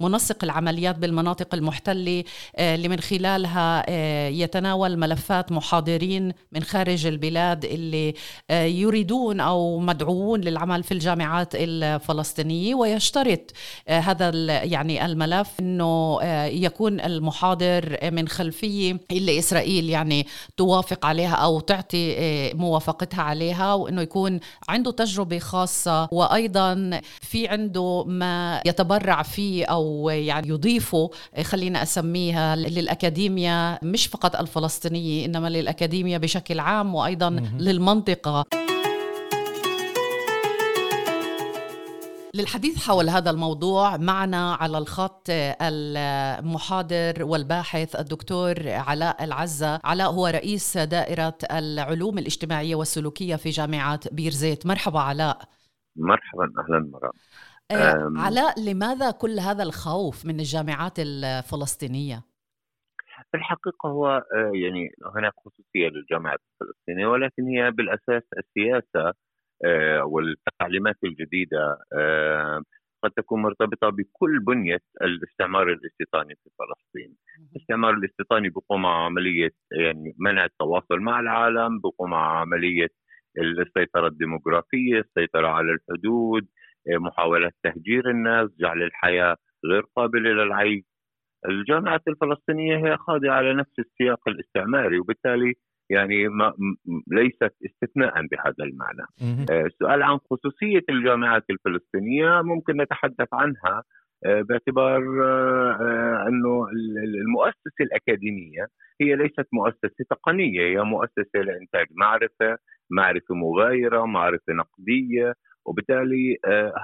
منسق 0.00 0.44
العمليات 0.44 0.98
بالمناطق 0.98 1.54
المحتلة 1.54 2.24
آه، 2.56 2.74
اللي 2.74 2.88
من 2.88 3.00
خلالها 3.00 3.84
آه، 3.88 4.05
يتناول 4.28 4.96
ملفات 4.96 5.52
محاضرين 5.52 6.32
من 6.52 6.62
خارج 6.62 7.06
البلاد 7.06 7.64
اللي 7.64 8.14
آه، 8.50 8.64
يريدون 8.64 9.40
أو 9.40 9.78
مدعوون 9.78 10.40
للعمل 10.40 10.82
في 10.82 10.92
الجامعات 10.92 11.54
الفلسطينية. 11.54 12.74
ويشترط 12.74 13.52
آه، 13.88 14.00
هذا 14.00 14.28
يعني 14.64 15.06
الملف 15.06 15.48
إنه 15.60 16.18
آه، 16.22 16.44
يكون 16.44 17.00
المحاضر 17.00 17.98
من 18.12 18.28
خلفية 18.28 19.00
اللي 19.10 19.38
إسرائيل 19.38 19.90
يعني 19.90 20.26
توافق 20.56 21.06
عليها 21.06 21.34
أو 21.34 21.60
تعطي 21.60 22.16
موافقتها 22.54 23.22
عليها 23.22 23.74
وإنه 23.74 24.02
يكون 24.02 24.40
عنده 24.68 24.90
تجربة 24.90 25.38
خاصة. 25.38 26.08
وأيضا 26.12 27.00
في 27.20 27.48
عنده 27.48 28.04
ما 28.04 28.62
يتبرع 28.66 29.22
فيه 29.22 29.64
أو 29.64 30.10
يعني 30.10 30.48
يضيفه 30.48 31.10
خلينا 31.42 31.82
أسميها 31.82 32.56
للاكاديميا 32.56 33.78
مش 33.96 34.06
فقط 34.06 34.36
الفلسطينية 34.36 35.26
إنما 35.26 35.48
للأكاديمية 35.48 36.18
بشكل 36.18 36.60
عام 36.60 36.94
وأيضا 36.94 37.30
للمنطقة. 37.58 38.44
للحديث 42.34 42.86
حول 42.86 43.08
هذا 43.08 43.30
الموضوع 43.30 43.96
معنا 43.96 44.54
على 44.54 44.78
الخط 44.78 45.26
المحاضر 45.30 47.24
والباحث 47.24 47.96
الدكتور 47.96 48.68
علاء 48.68 49.24
العزة. 49.24 49.80
علاء 49.84 50.10
هو 50.10 50.26
رئيس 50.26 50.78
دائرة 50.78 51.38
العلوم 51.50 52.18
الاجتماعية 52.18 52.74
والسلوكية 52.74 53.36
في 53.36 53.50
جامعة 53.50 54.00
بيرزيت 54.12 54.66
مرحبا 54.66 55.00
علاء. 55.00 55.38
مرحبا 55.96 56.44
أهلا 56.44 56.90
مرحبا 56.92 57.18
آه، 57.70 58.12
علاء 58.16 58.60
لماذا 58.60 59.10
كل 59.10 59.40
هذا 59.40 59.62
الخوف 59.62 60.24
من 60.24 60.40
الجامعات 60.40 60.94
الفلسطينية؟ 60.98 62.35
في 63.36 63.40
الحقيقة 63.40 63.88
هو 63.88 64.06
آه، 64.08 64.52
يعني 64.54 64.90
هناك 65.16 65.32
خصوصية 65.36 65.88
للجامعات 65.88 66.38
الفلسطينية 66.52 67.06
ولكن 67.06 67.42
هي 67.48 67.70
بالأساس 67.70 68.22
السياسة 68.38 69.12
آه، 69.64 70.04
والتعليمات 70.04 70.96
الجديدة 71.04 71.78
آه، 71.92 72.62
قد 73.02 73.10
تكون 73.10 73.42
مرتبطة 73.42 73.88
بكل 73.88 74.40
بنية 74.40 74.78
الاستعمار 75.02 75.72
الاستيطاني 75.72 76.34
في 76.34 76.50
فلسطين. 76.58 77.16
الاستعمار 77.52 77.94
الاستيطاني 77.94 78.48
بقوم 78.48 78.86
على 78.86 79.04
عملية 79.04 79.50
يعني 79.72 80.14
منع 80.18 80.44
التواصل 80.44 80.98
مع 81.00 81.20
العالم 81.20 81.80
بقوم 81.80 82.14
على 82.14 82.38
عملية 82.38 82.88
السيطرة 83.38 84.06
الديموغرافية 84.06 85.00
السيطرة 85.00 85.48
على 85.48 85.72
الحدود 85.72 86.48
محاوله 86.88 87.52
تهجير 87.62 88.10
الناس 88.10 88.50
جعل 88.60 88.82
الحياة 88.82 89.36
غير 89.64 89.82
قابلة 89.96 90.30
للعيش 90.30 90.84
الجامعات 91.48 92.02
الفلسطينية 92.08 92.76
هي 92.76 92.96
خاضعة 92.96 93.34
على 93.34 93.54
نفس 93.54 93.78
السياق 93.78 94.28
الاستعماري 94.28 94.98
وبالتالي 94.98 95.54
يعني 95.90 96.28
ما 96.28 96.54
ليست 97.12 97.54
استثناء 97.66 98.12
بهذا 98.26 98.64
المعنى. 98.64 99.06
آه، 99.50 99.66
السؤال 99.66 100.02
عن 100.02 100.18
خصوصية 100.30 100.82
الجامعات 100.88 101.44
الفلسطينية 101.50 102.42
ممكن 102.42 102.80
نتحدث 102.80 103.28
عنها 103.32 103.82
آه، 104.26 104.42
باعتبار 104.42 105.02
آه، 105.24 106.24
أنه 106.28 106.68
المؤسسة 107.24 107.80
الأكاديمية 107.80 108.66
هي 109.00 109.16
ليست 109.16 109.46
مؤسسة 109.52 110.04
تقنية 110.10 110.60
هي 110.60 110.82
مؤسسة 110.82 111.40
لإنتاج 111.40 111.86
معرفة 111.90 112.58
معرفة 112.90 113.34
مغايرة 113.34 114.04
معرفة 114.04 114.52
نقدية 114.52 115.34
وبالتالي 115.64 116.36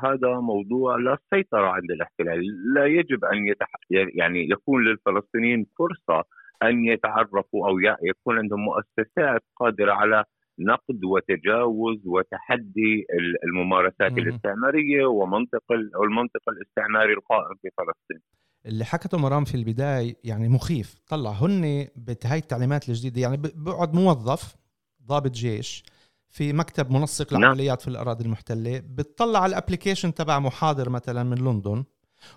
هذا 0.04 0.40
موضوع 0.40 0.96
لا 0.96 1.18
سيطرة 1.34 1.66
عند 1.66 1.90
الاحتلال. 1.90 2.42
لا 2.74 2.86
يجب 2.86 3.24
أن 3.24 3.46
يتح... 3.46 3.68
يعني 3.90 4.50
يكون 4.50 4.84
للفلسطينيين 4.84 5.66
فرصة 5.78 6.24
أن 6.62 6.84
يتعرفوا 6.84 7.68
أو 7.68 7.78
يكون 8.02 8.38
عندهم 8.38 8.60
مؤسسات 8.60 9.42
قادرة 9.56 9.92
على 9.92 10.24
نقد 10.58 11.04
وتجاوز 11.04 12.06
وتحدي 12.06 13.06
الممارسات 13.44 14.18
الاستعمارية 14.18 15.06
ومنطق 15.06 15.72
المنطق 16.04 16.48
الاستعماري 16.48 17.12
القائم 17.12 17.54
في 17.62 17.68
فلسطين. 17.78 18.22
اللي 18.66 18.84
حكته 18.84 19.18
مرام 19.18 19.44
في 19.44 19.54
البداية 19.54 20.14
يعني 20.24 20.48
مخيف. 20.48 20.94
طلع 21.08 21.30
هن 21.30 21.86
بهاي 21.96 22.38
التعليمات 22.38 22.88
الجديدة 22.88 23.20
يعني 23.20 23.36
بقعد 23.54 23.94
موظف 23.94 24.61
ضابط 25.06 25.30
جيش 25.30 25.84
في 26.28 26.52
مكتب 26.52 26.90
منسق 26.90 27.32
نعم. 27.32 27.42
العمليات 27.42 27.80
في 27.80 27.88
الأراضي 27.88 28.24
المحتلة 28.24 28.82
بتطلع 28.86 29.42
على 29.42 29.50
الابلكيشن 29.50 30.14
تبع 30.14 30.38
محاضر 30.38 30.88
مثلا 30.88 31.22
من 31.22 31.38
لندن 31.38 31.84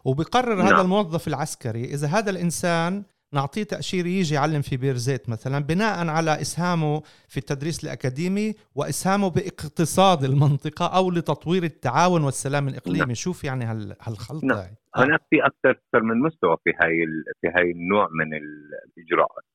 وبقرر 0.05 0.55
نعم. 0.55 0.67
هذا 0.67 0.81
الموظف 0.81 1.27
العسكري 1.27 1.85
إذا 1.85 2.07
هذا 2.07 2.31
الإنسان 2.31 3.03
نعطيه 3.33 3.63
تأشيرة 3.63 4.07
يجي 4.07 4.35
يعلم 4.35 4.61
في 4.61 4.77
بير 4.77 4.95
زيت 4.95 5.29
مثلا 5.29 5.59
بناء 5.59 6.07
على 6.07 6.41
إسهامه 6.41 7.01
في 7.27 7.37
التدريس 7.37 7.83
الأكاديمي 7.83 8.53
وإسهامه 8.75 9.29
باقتصاد 9.29 10.23
المنطقة 10.23 10.97
أو 10.97 11.11
لتطوير 11.11 11.63
التعاون 11.63 12.23
والسلام 12.23 12.67
الإقليمي 12.67 12.99
نعم. 12.99 13.13
شوف 13.13 13.43
يعني 13.43 13.65
هالخلطة 14.01 14.47
نعم. 14.47 14.57
آه. 14.57 15.03
هناك 15.03 15.21
في 15.29 15.45
أكثر 15.45 16.01
من 16.03 16.19
مستوى 16.19 16.57
في 16.63 16.69
هاي 16.81 17.05
في 17.41 17.47
هاي 17.47 17.71
النوع 17.71 18.07
من 18.11 18.33
الإجراءات 18.33 19.45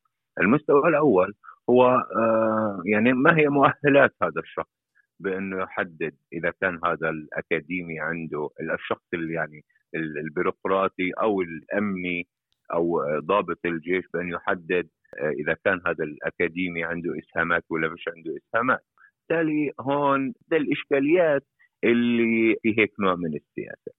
المستوى 0.40 0.88
الأول 0.88 1.34
هو 1.70 1.86
آه 2.16 2.82
يعني 2.84 3.12
ما 3.12 3.38
هي 3.38 3.48
مؤهلات 3.48 4.14
هذا 4.22 4.40
الشخص 4.40 4.80
بأنه 5.20 5.62
يحدد 5.62 6.14
إذا 6.32 6.52
كان 6.60 6.80
هذا 6.84 7.08
الأكاديمي 7.10 8.00
عنده 8.00 8.48
الشخص 8.74 9.04
اللي 9.14 9.34
يعني 9.34 9.64
البيروقراطي 9.94 11.10
أو 11.22 11.42
الأمني 11.42 12.28
أو 12.72 13.02
ضابط 13.18 13.58
الجيش 13.66 14.04
بأن 14.14 14.28
يحدد 14.28 14.88
آه، 15.18 15.30
إذا 15.30 15.56
كان 15.64 15.80
هذا 15.86 16.04
الأكاديمي 16.04 16.84
عنده 16.84 17.18
إسهامات 17.18 17.64
ولا 17.70 17.88
مش 17.88 18.04
عنده 18.16 18.36
إسهامات. 18.36 18.80
بالتالي 19.28 19.72
هون 19.80 20.34
ده 20.48 20.56
الإشكاليات 20.56 21.46
اللي 21.84 22.56
في 22.62 22.78
هيك 22.78 22.92
نوع 23.00 23.14
من 23.14 23.34
السياسة. 23.36 23.92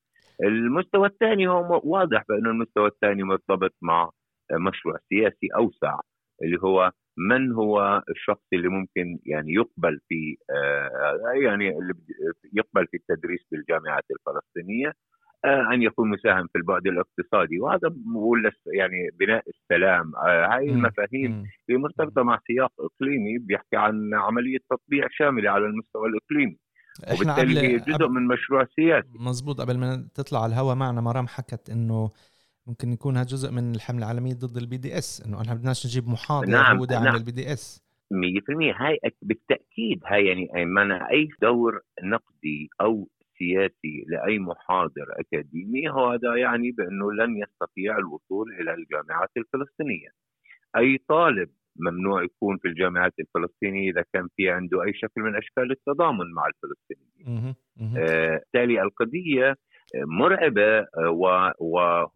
المستوى 0.43 1.07
الثاني 1.07 1.47
هو 1.47 1.81
واضح 1.83 2.23
بأنه 2.29 2.49
المستوى 2.49 2.87
الثاني 2.87 3.23
مرتبط 3.23 3.73
مع 3.81 4.09
مشروع 4.51 4.97
سياسي 5.09 5.47
أوسع 5.55 5.99
اللي 6.43 6.57
هو 6.63 6.91
من 7.29 7.51
هو 7.51 8.03
الشخص 8.09 8.45
اللي 8.53 8.67
ممكن 8.67 9.19
يعني 9.25 9.53
يقبل 9.53 9.99
في 10.09 10.37
آه، 10.49 11.39
يعني 11.43 11.69
اللي 11.77 11.93
يقبل 12.53 12.87
في 12.87 12.97
التدريس 12.97 13.39
بالجامعات 13.51 14.03
الفلسطينية 14.11 14.93
آه، 15.45 15.73
أن 15.73 15.81
يكون 15.81 16.09
مساهم 16.09 16.47
في 16.47 16.57
البعد 16.57 16.87
الاقتصادي. 16.87 17.59
وهذا 17.59 17.95
ولا 18.15 18.51
يعني 18.73 19.09
بناء 19.19 19.43
السلام 19.49 20.15
آه، 20.15 20.55
هاي 20.55 20.69
المفاهيم 20.69 21.43
هي 21.69 21.77
مرتبطة 21.77 22.23
مع 22.23 22.39
سياق 22.47 22.71
إقليمي 22.79 23.37
بيحكي 23.37 23.75
عن 23.75 24.13
عملية 24.13 24.57
تطبيع 24.69 25.07
شاملة 25.11 25.51
على 25.51 25.65
المستوى 25.65 26.09
الإقليمي. 26.09 26.57
وبالتالي 27.13 27.59
هي 27.59 27.77
جزء 27.77 28.07
من 28.07 28.27
مشروع 28.27 28.65
سياسي. 28.75 29.07
مزبوط 29.19 29.61
قبل 29.61 29.77
ما 29.77 30.07
تطلع 30.13 30.43
على 30.43 30.53
الهواء 30.53 30.75
معنا 30.75 31.01
مرام 31.01 31.27
حكت 31.27 31.69
إنه 31.69 32.09
ممكن 32.67 32.93
يكون 32.93 33.17
هذا 33.17 33.27
جزء 33.27 33.51
من 33.51 33.75
الحملة 33.75 33.99
العالمية 33.99 34.33
ضد 34.33 34.57
البي 34.57 34.77
دي 34.77 34.97
اس 34.97 35.23
إنه 35.25 35.41
إحنا 35.41 35.53
بدناش 35.53 35.85
نجيب 35.85 36.07
محاضر 36.07 36.47
نعم 36.47 36.77
هو 36.77 36.85
داعم 36.85 37.03
نعم. 37.03 37.15
للبي 37.15 37.31
دي 37.31 37.53
اس 37.53 37.83
100% 38.13 38.81
هاي 38.81 38.99
بالتأكيد 39.21 40.01
هاي 40.05 40.25
يعني 40.25 40.65
معنى 40.65 41.09
أي 41.11 41.27
دور 41.41 41.81
نقدي 42.03 42.69
أو 42.81 43.07
سياسي 43.37 44.05
لأي 44.07 44.39
محاضر 44.39 45.05
أكاديمي 45.19 45.89
هذا 45.89 46.35
يعني 46.35 46.71
بأنه 46.71 47.11
لن 47.11 47.37
يستطيع 47.37 47.97
الوصول 47.97 48.53
إلى 48.53 48.73
الجامعات 48.73 49.29
الفلسطينية. 49.37 50.09
أي 50.77 50.97
طالب 51.07 51.49
ممنوع 51.75 52.23
يكون 52.23 52.57
في 52.57 52.67
الجامعات 52.67 53.13
الفلسطينية 53.19 53.91
إذا 53.91 54.03
كان 54.13 54.27
في 54.37 54.49
عنده 54.49 54.83
أي 54.83 54.93
شكل 54.93 55.21
من 55.21 55.35
أشكال 55.35 55.71
التضامن 55.71 56.33
مع 56.33 56.43
الفلسطينيين 56.47 57.55
بالتالي 57.77 58.79
آه 58.79 58.83
القضية 58.83 59.55
مرعبة 59.95 60.79
آه، 60.79 61.53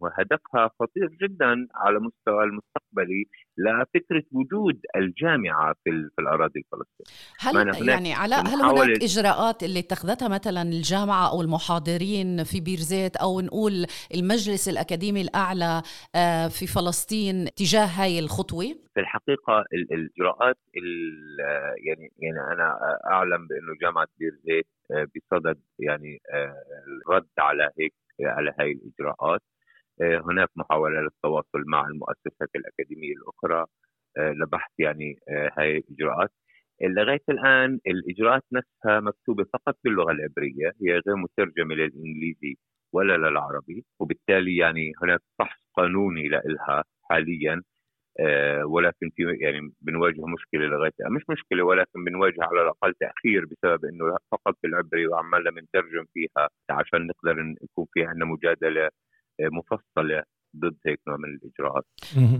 وهدفها 0.00 0.70
خطير 0.80 1.08
جدا 1.22 1.68
على 1.74 1.98
مستوى 1.98 2.44
المستقبلي 2.44 3.24
لفكرة 3.58 4.22
وجود 4.32 4.80
الجامعة 4.96 5.74
في, 5.84 5.90
في 6.16 6.22
الأراضي 6.22 6.60
الفلسطينية. 6.60 7.76
هل 7.80 7.88
يعني 7.88 8.14
علاء 8.14 8.40
هل 8.40 8.62
هناك 8.62 9.02
إجراءات 9.02 9.62
اللي 9.62 9.78
اتخذتها 9.78 10.28
مثلا 10.28 10.62
الجامعة 10.62 11.30
أو 11.30 11.42
المحاضرين 11.42 12.44
في 12.44 12.60
بيرزيت 12.60 13.16
أو 13.16 13.40
نقول 13.40 13.86
المجلس 14.14 14.68
الأكاديمي 14.68 15.20
الأعلى 15.20 15.82
آه، 16.14 16.48
في 16.48 16.66
فلسطين 16.66 17.44
تجاه 17.56 17.86
هاي 17.86 18.18
الخطوة؟ 18.18 18.64
في 18.94 19.00
الحقيقة 19.00 19.64
الإجراءات 19.72 20.56
يعني 21.86 22.12
يعني 22.18 22.52
أنا 22.52 22.78
أعلم 23.10 23.46
بأنه 23.46 23.78
جامعة 23.82 24.06
بيرزيت 24.18 24.66
بصدد 24.90 25.60
يعني 25.78 26.20
الرد 27.08 27.28
آه، 27.38 27.42
على 27.42 27.70
هيك 27.80 27.94
على 28.22 28.54
هاي 28.60 28.72
الإجراءات. 28.72 29.40
آه، 30.02 30.18
هناك 30.30 30.48
محاولة 30.56 31.00
للتواصل 31.02 31.64
مع 31.68 31.88
المؤسسات 31.88 32.50
الأكاديمية 32.56 33.14
الأخرى 33.14 33.66
لبحث 34.18 34.70
يعني 34.78 35.16
هاي 35.58 35.78
الإجراءات. 35.78 36.30
لغاية 36.82 37.22
الآن 37.30 37.80
الإجراءات 37.86 38.44
نفسها 38.52 39.00
مكتوبة 39.00 39.44
فقط 39.52 39.78
باللغة 39.84 40.12
العبرية 40.12 40.72
هي 40.82 40.92
غير 40.92 41.16
مترجمة 41.16 41.74
للإنجليزي 41.74 42.56
ولا 42.92 43.16
للعربي 43.16 43.84
وبالتالي 44.00 44.56
يعني 44.56 44.92
هناك 45.02 45.20
فحص 45.38 45.60
قانوني 45.76 46.28
لها 46.28 46.84
حاليا. 47.10 47.54
آه، 47.54 47.75
ولكن 48.64 49.10
في 49.16 49.22
يعني 49.40 49.72
بنواجه 49.80 50.26
مشكلة 50.26 50.66
لغاية 50.66 50.92
مش 51.10 51.22
مشكلة 51.30 51.64
ولكن 51.64 52.04
بنواجه 52.04 52.36
على 52.44 52.62
الأقل 52.62 52.94
تأخير 53.00 53.44
بسبب 53.46 53.84
إنه 53.84 54.16
فقط 54.32 54.56
بالعبري 54.62 55.06
وعمالنا 55.08 55.50
بنترجم 55.50 56.04
فيها 56.14 56.48
عشان 56.70 57.06
نقدر 57.06 57.54
يكون 57.62 57.86
في 57.94 58.04
عندنا 58.04 58.24
مجادلة 58.24 58.84
آه، 59.40 59.48
مفصلة. 59.52 60.24
ضد 60.56 60.76
هيك 60.86 61.00
نوع 61.08 61.16
من 61.16 61.24
الإجراءات. 61.24 61.84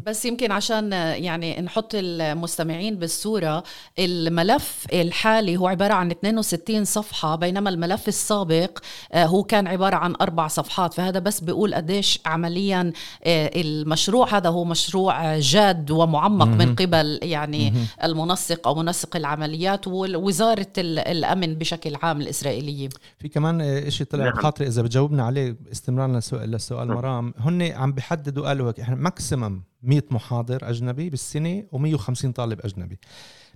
بس 0.07 0.25
يمكن 0.25 0.53
عشان 0.53 0.93
يعني 0.93 1.61
نحط 1.61 1.91
المستمعين 1.95 2.99
بالصورة 2.99 3.63
الملف 3.99 4.87
الحالي 4.93 5.57
هو 5.57 5.69
عبارة 5.69 5.95
عن 5.95 6.11
62 6.11 6.85
صفحة 6.85 7.37
بينما 7.37 7.71
الملف 7.71 8.09
السابق 8.09 8.79
آه، 9.13 9.25
هو 9.25 9.43
كان 9.43 9.67
عبارة 9.67 9.97
عن 9.97 10.15
أربع 10.21 10.49
صفحات. 10.49 10.95
فهذا 10.95 11.19
بس 11.19 11.41
بيقول 11.41 11.75
قديش 11.75 12.21
عمليا 12.27 12.93
آه، 13.25 13.51
المشروع 13.57 14.37
هذا 14.37 14.49
هو 14.49 14.65
مشروع 14.65 15.39
جاد 15.39 15.91
ومعمق 15.91 16.47
من 16.47 16.75
قبل 16.75 17.19
يعني 17.23 17.73
المنسق 18.05 18.69
أو 18.69 18.75
منسق 18.75 19.17
العمليات 19.17 19.89
ووزارة 19.89 20.73
الأمن 20.79 21.55
بشكل 21.55 21.97
عام 22.03 22.21
الإسرائيلية. 22.21 22.89
في 23.19 23.29
كمان 23.29 23.91
شيء 23.91 24.07
طلع 24.07 24.25
نعم. 24.25 24.35
بخاطري 24.35 24.67
إذا 24.67 24.83
بتجاوبنا 24.83 25.23
عليه 25.23 25.57
استمرارنا 25.73 26.21
للسؤال 26.33 26.89
نعم. 26.89 26.97
مرام. 26.97 27.35
هن 27.39 27.63
عم 27.63 27.93
بيحددوا 27.97 28.47
قالوا 28.49 28.69
هيك 28.69 28.81
إحنا 28.81 28.95
ماكسيمم 28.97 29.63
100 29.83 30.03
محاضر 30.11 30.59
أجنبي 30.63 31.11
بالسنة 31.11 31.63
و150 31.75 32.33
طالب 32.33 32.61
أجنبي. 32.61 32.99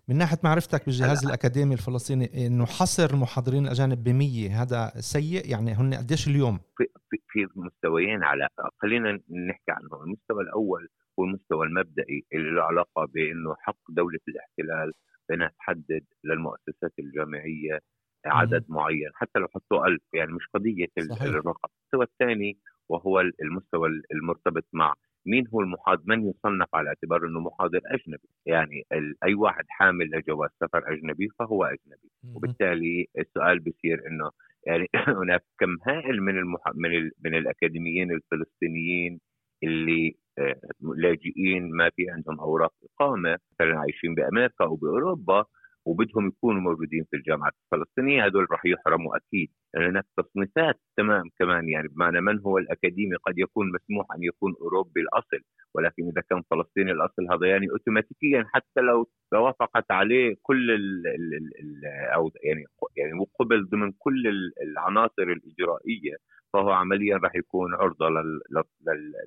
من 0.08 0.16
ناحية 0.16 0.38
معرفتك 0.44 0.84
بالجهاز 0.86 1.26
الأكاديمي 1.26 1.74
الفلسطيني 1.74 2.46
إنه 2.46 2.66
حصر 2.66 3.10
المحاضرين 3.14 3.64
الأجانب 3.64 4.04
ب 4.04 4.08
100 4.08 4.62
هذا 4.62 4.92
سيء؟ 5.00 5.50
يعني 5.50 5.72
هن 5.72 5.94
قديش 5.94 6.28
اليوم؟ 6.28 6.58
في, 6.78 6.86
في 7.32 7.46
مستويين 7.56 8.22
على 8.24 8.48
خلينا 8.82 9.12
نحكي 9.48 9.70
عنهم 9.70 10.02
المستوى 10.04 10.42
الأول 10.42 10.88
هو 11.18 11.24
المستوى 11.24 11.66
المبدئي 11.66 12.24
اللي 12.32 12.50
له 12.50 12.62
علاقة 12.62 13.04
بإنه 13.14 13.56
حق 13.58 13.76
دولة 13.88 14.18
الاحتلال 14.28 14.92
بانها 15.28 15.50
تحدد 15.58 16.04
للمؤسسات 16.24 16.92
الجامعية 16.98 17.78
عدد 18.26 18.64
معين 18.68 19.10
حتى 19.14 19.38
لو 19.38 19.48
حطوا 19.54 19.86
ألف 19.86 20.02
يعني 20.14 20.32
مش 20.32 20.46
قضية 20.54 20.86
صحيح. 21.10 21.22
الرقم. 21.22 21.68
المستوى 21.82 22.04
الثاني 22.04 22.58
وهو 22.90 23.20
المستوى 23.20 23.88
المرتبط 24.12 24.64
مع 24.72 24.94
مين 25.26 25.48
هو 25.54 25.60
المحاضر 25.60 26.02
من 26.06 26.28
يصنف 26.28 26.74
على 26.74 26.88
اعتبار 26.88 27.26
إنه 27.26 27.40
محاضر 27.40 27.80
أجنبي. 27.86 28.28
يعني 28.46 28.84
أي 29.24 29.34
واحد 29.34 29.64
حامل 29.68 30.10
لجواز 30.10 30.50
سفر 30.60 30.92
أجنبي 30.92 31.28
فهو 31.38 31.64
أجنبي. 31.64 32.10
وبالتالي 32.34 33.06
السؤال 33.18 33.58
بيصير 33.58 34.06
إنه 34.06 34.30
يعني 34.66 34.86
هناك 35.22 35.44
كم 35.58 35.76
هائل 35.86 36.22
من 36.22 36.38
المح... 36.38 36.60
من, 36.74 36.96
ال... 36.96 37.10
من 37.24 37.34
الأكاديميين 37.34 38.10
الفلسطينيين 38.12 39.20
اللي 39.62 40.16
آه، 40.38 40.60
لاجئين 40.96 41.70
ما 41.70 41.90
في 41.90 42.10
عندهم 42.10 42.40
أوراق 42.40 42.72
إقامة 42.84 43.38
مثلا 43.52 43.78
عايشين 43.78 44.14
بأمريكا 44.14 44.64
أو 44.64 44.76
بأوروبا 44.76 45.44
وبدهم 45.90 46.28
يكونوا 46.28 46.60
موجودين 46.60 47.04
في 47.10 47.16
الجامعات 47.16 47.52
الفلسطينية 47.64 48.26
هذول 48.26 48.46
راح 48.50 48.66
يحرموا 48.66 49.16
أكيد. 49.16 49.48
لأن 49.74 49.84
هناك 49.84 50.04
تصنيفات 50.16 50.80
تمام 50.96 51.24
كمان 51.38 51.68
يعني 51.68 51.88
بمعنى 51.88 52.20
من 52.20 52.40
هو 52.40 52.58
الأكاديمي؟ 52.58 53.16
قد 53.16 53.38
يكون 53.38 53.72
مسموح 53.72 54.06
أن 54.16 54.22
يكون 54.22 54.54
أوروبي 54.60 55.00
الأصل 55.00 55.40
ولكن 55.74 56.02
إذا 56.08 56.22
كان 56.30 56.42
فلسطيني 56.50 56.92
الأصل 56.92 57.32
هذا 57.32 57.46
يعني 57.46 57.70
اوتوماتيكيا 57.70 58.44
حتى 58.54 58.80
لو 58.80 59.08
توافقت 59.30 59.90
عليه 59.90 60.36
كل 60.42 60.70
ال 60.70 61.06
ال 61.06 61.34
ال 61.34 61.84
أو 62.14 62.30
يعني 62.42 62.64
يعني 62.96 63.12
وقبل 63.20 63.68
ضمن 63.68 63.92
كل 63.98 64.52
العناصر 64.62 65.22
الإجرائية 65.22 66.16
فهو 66.52 66.70
عمليا 66.70 67.16
راح 67.16 67.36
يكون 67.36 67.74
عرضة 67.74 68.08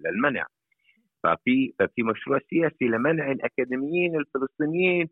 للمنع. 0.05 0.45
ففي 1.23 1.73
ففي 1.79 2.03
مشروع 2.03 2.39
سياسي 2.49 2.85
لمنع 2.85 3.31
الأكاديميين 3.31 4.15
الفلسطينيين 4.15 5.09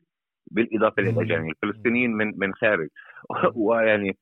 بالإضافة 0.52 1.02
للاجانب 1.02 1.50
الفلسطينيين 1.50 2.12
من 2.12 2.34
من 2.38 2.54
خارج. 2.54 2.90
ويعني 3.66 4.18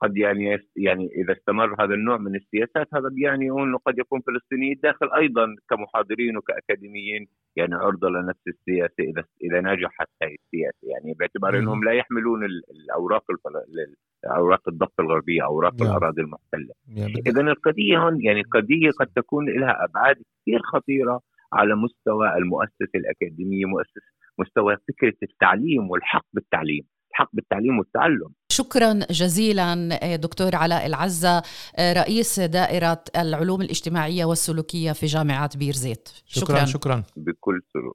قد 0.00 0.16
يعني 0.16 0.58
يعني 0.76 1.10
إذا 1.16 1.32
استمر 1.32 1.84
هذا 1.84 1.94
النوع 1.94 2.16
من 2.16 2.34
السياسات 2.36 2.88
هذا 2.94 3.08
بيعني 3.08 3.50
إنه 3.50 3.78
قد 3.78 3.98
يكون 3.98 4.20
فلسطيني 4.20 4.72
الداخل 4.72 5.12
أيضا 5.16 5.46
كمحاضرين 5.70 6.36
وكأكاديميين 6.36 7.26
يعني 7.56 7.74
عرضة 7.74 8.08
لنفس 8.08 8.48
السياسة 8.48 8.94
إذا 9.00 9.24
إذا 9.42 9.60
نجحت 9.60 10.08
هذه 10.22 10.36
السياسة. 10.44 10.78
يعني 10.82 11.14
باعتبار 11.18 11.58
إنهم 11.58 11.84
لا 11.84 11.92
يحملون 11.92 12.44
الأوراق 12.44 13.24
أوراق 14.24 14.68
الضفه 14.68 14.94
الغربية 15.00 15.44
أوراق 15.44 15.74
نعم. 15.74 15.90
الأراضي 15.90 16.22
المحتلة. 16.22 16.74
اذا 17.26 17.40
القضية 17.40 17.98
هون 17.98 18.24
يعني 18.24 18.42
قضيه 18.42 18.90
قد 19.00 19.06
تكون 19.06 19.60
لها 19.60 19.84
أبعاد 19.84 20.16
كثير 20.16 20.60
خطيرة 20.62 21.20
على 21.54 21.74
مستوى 21.74 22.36
المؤسسه 22.38 22.94
الاكاديميه 22.94 23.66
مؤسسه 23.66 24.10
مستوى 24.38 24.76
فكرة 24.88 25.14
التعليم 25.22 25.90
والحق 25.90 26.26
بالتعليم 26.32 26.84
الحق 27.10 27.30
بالتعليم 27.32 27.78
والتعلم. 27.78 28.28
شكرا 28.52 28.92
جزيلا 29.10 30.16
دكتور 30.16 30.56
علاء 30.56 30.86
العزة 30.86 31.42
رئيس 31.80 32.40
دائرة 32.40 33.04
العلوم 33.16 33.60
الاجتماعية 33.60 34.24
والسلوكية 34.24 34.92
في 34.92 35.06
جامعة 35.06 35.58
بيرزيت. 35.58 36.08
شكرا 36.26 36.64
شكرا, 36.64 36.64
شكرا. 36.64 37.02
بكل 37.16 37.60
سرور 37.72 37.94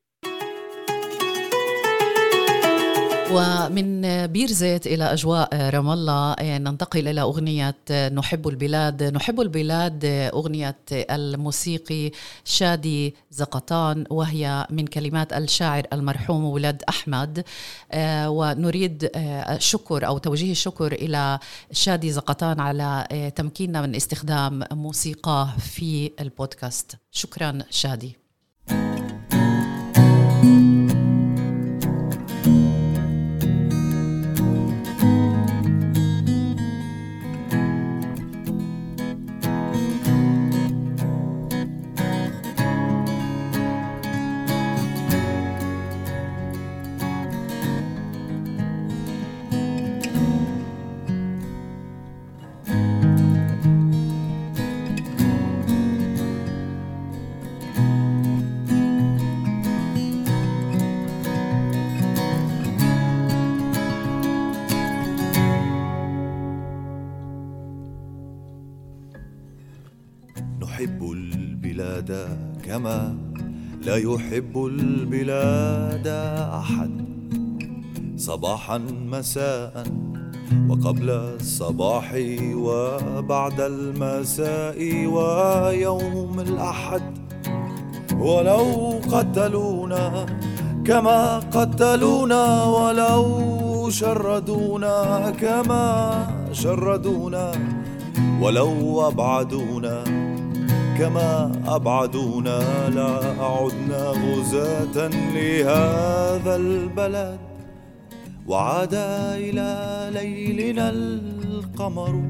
ومن 3.32 4.28
بير 4.28 4.48
زيت 4.48 4.88
إلى 4.88 5.14
أجواء 5.14 5.70
رام 5.70 5.90
الله 5.90 6.36
ننتقل 6.42 7.08
إلى 7.08 7.22
أغنية 7.22 7.76
نحب 8.14 8.48
البلاد. 8.48 9.04
نحب 9.04 9.42
البلاد 9.42 10.06
أغنية 10.34 10.78
الموسيقي 10.92 12.12
شادي 12.46 13.16
زقطان 13.32 14.06
وهي 14.10 14.68
من 14.70 14.88
كلمات 14.88 15.34
الشاعر 15.34 15.84
المرحوم 15.94 16.46
ولد 16.46 16.84
أحمد. 16.90 17.44
ونريد 18.28 19.10
شكر 19.58 20.08
أو 20.08 20.18
توجيه 20.18 20.52
الشكر 20.52 20.92
إلى 20.92 21.40
شادي 21.72 22.12
زقطان 22.12 22.60
على 22.60 23.08
تمكيننا 23.36 23.82
من 23.82 23.96
استخدام 23.96 24.64
موسيقاه 24.72 25.58
في 25.58 26.12
البودكاست. 26.20 26.96
شكرا 27.12 27.60
شادي. 27.70 28.29
يحب 74.30 74.66
البلاد 74.66 76.08
أحد. 76.62 76.92
صباحا 78.18 78.78
مساء 79.10 79.84
وقبل 80.70 81.10
الصباح 81.10 82.14
وبعد 82.54 83.62
المساء 83.62 84.80
ويوم 85.06 86.40
الأحد. 86.40 87.02
ولو 88.20 88.66
قتلونا 89.12 90.26
كما 90.86 91.40
قتلونا 91.40 92.64
ولو 92.64 93.26
شردونا 93.90 95.30
كما 95.42 95.86
شردونا 96.52 97.52
ولو 98.42 99.08
أبعدونا 99.08 100.04
كما 101.00 101.52
أبعدونا 101.68 102.60
لا 102.90 103.20
عدنا 103.40 104.04
غزاة 104.08 105.08
لهذا 105.08 106.56
البلد. 106.56 107.40
وعاد 108.48 108.94
إلى 109.34 110.10
ليلنا 110.14 110.90
القمر. 110.90 112.24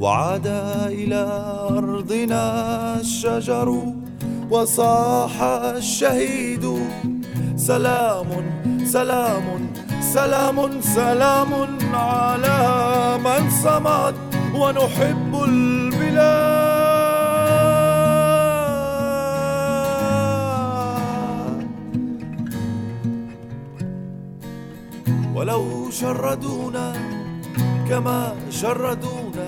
وعاد 0.00 0.46
إلى 0.86 1.22
أرضنا 1.70 2.44
الشجر. 3.00 3.82
وصاح 4.50 5.42
الشهيد 5.42 6.78
سلام 7.56 8.26
سلام 8.84 9.44
سلام 10.00 10.80
سلام 10.80 11.52
على 11.94 12.58
من 13.24 13.50
صمد. 13.50 14.14
ونحب 14.54 15.44
البلاد. 15.44 16.55
ولو 25.46 25.90
شردونا 25.90 26.92
كما 27.88 28.34
شردونا 28.50 29.46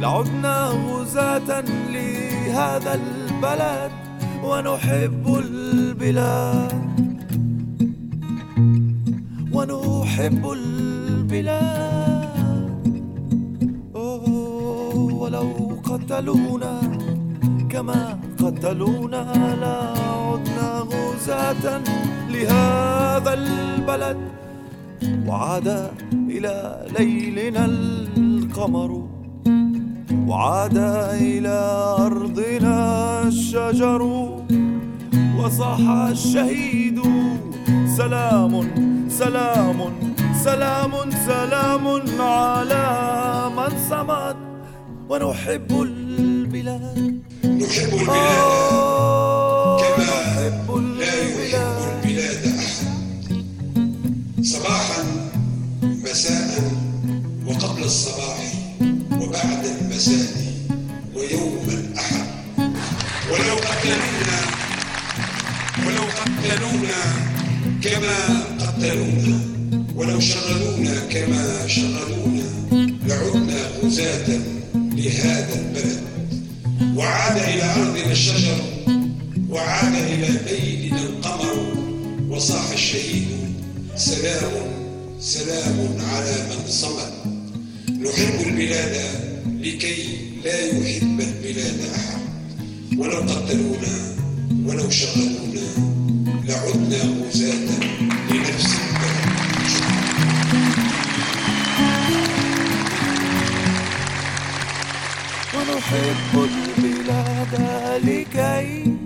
لعدنا 0.00 0.68
غزاة 0.88 1.60
لهذا 1.92 2.94
البلد 2.94 3.92
ونحب 4.44 5.24
البلاد. 5.44 6.72
ونحب 9.52 10.50
البلاد. 10.50 12.28
أوه 13.94 14.96
ولو 15.20 15.50
قتلونا 15.84 16.80
كما 17.70 18.18
قتلونا 18.40 19.22
لعدنا 19.60 20.68
غزاة 20.92 21.80
لهذا 22.28 23.32
البلد. 23.34 24.41
وعاد 25.26 25.90
إلى 26.12 26.86
ليلنا 26.98 27.64
القمر. 27.64 29.08
وعاد 30.26 30.78
إلى 31.20 31.58
أرضنا 31.98 32.78
الشجر. 33.28 34.02
وصاح 35.38 35.80
الشهيد 36.10 36.98
سلام 37.96 38.52
سلام 39.08 39.78
سلام 40.44 40.92
سلام 41.26 41.84
على 42.20 42.86
من 43.56 43.72
صمد. 43.90 44.36
ونحب 45.08 45.70
البلاد. 45.82 46.98
نحب 47.44 47.92
البلاد. 48.00 49.80
كما 49.96 50.16
نحب 50.26 50.68
البلاد. 50.76 52.04
صباحا. 54.42 55.01
وقبل 57.46 57.82
الصباح 57.84 58.52
وبعد 59.20 59.66
المساء 59.66 60.26
ويوم 61.14 61.64
الأحد. 61.68 62.26
ولو 63.30 63.56
أكلمنا 63.58 64.38
قتلونا 66.42 67.02
كما 67.82 68.16
قتلونا 68.60 69.40
ولو 69.96 70.20
شغلونا 70.20 70.94
كما 71.10 71.66
شغلونا 71.66 72.48
لعدنا 73.06 73.60
غزاة 73.82 74.28
لهذا 74.74 75.54
البلد. 75.54 76.02
وعاد 76.96 77.36
إلى 77.36 77.62
أرضنا 77.62 78.12
الشجر 78.12 78.60
وعاد 79.50 79.94
إلى 79.94 80.28
بيتنا 80.50 81.02
القمر 81.02 81.56
وصاح 82.30 82.70
الشهيد 82.72 83.28
سلام 83.96 84.71
سلام 85.22 85.78
على 86.12 86.36
من 86.50 86.66
صمد. 86.66 87.12
نحب 87.88 88.46
البلاد 88.46 88.96
لكي 89.60 90.18
لا 90.44 90.66
يحب 90.66 91.20
البلاد 91.20 91.80
أحد. 91.94 92.20
ولو 92.98 93.18
قتلونا 93.18 93.94
ولو 94.66 94.90
شغلونا 94.90 95.66
لعدنا 96.48 97.26
غزاة 97.26 97.68
لنفس 98.30 98.74
ونحب 105.54 106.48
البلاد 106.50 107.54
لكي 108.04 108.96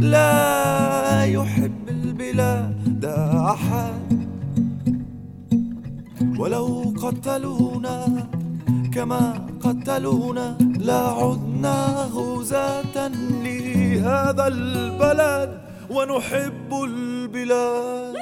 لا 0.00 1.24
يحب 1.24 1.88
البلاد 1.88 3.04
أحد. 3.54 4.01
ولو 6.42 6.94
قتلونا 7.02 8.26
كما 8.94 9.46
قتلونا 9.64 10.56
لعدنا 10.60 12.08
غزاة 12.12 12.96
لهذا 13.44 14.46
البلد 14.46 15.50
ونحب 15.90 16.70
البلاد. 16.84 18.14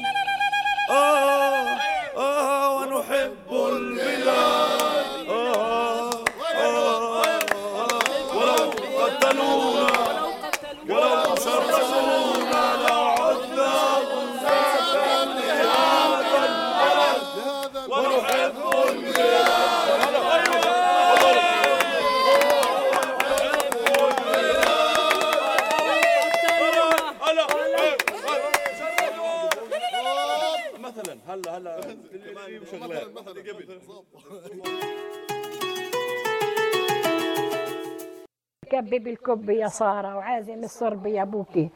آه 0.90 1.78
آه 2.18 2.76
ونحب 2.76 3.48
البلاد. 3.50 4.79
كبب 38.90 39.09
الكب 39.09 39.50
يا 39.50 39.68
سارة 39.68 40.16
وعازم 40.16 40.64
الصرب 40.64 41.07
يا 41.07 41.24
بوكي. 41.24 41.68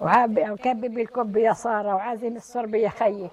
وكبب 0.00 0.98
الكب 0.98 1.36
يا 1.36 1.52
سارة 1.52 1.94
وعازم 1.94 2.36
الصرب 2.36 2.74
يا 2.74 2.88
خيي. 2.88 3.30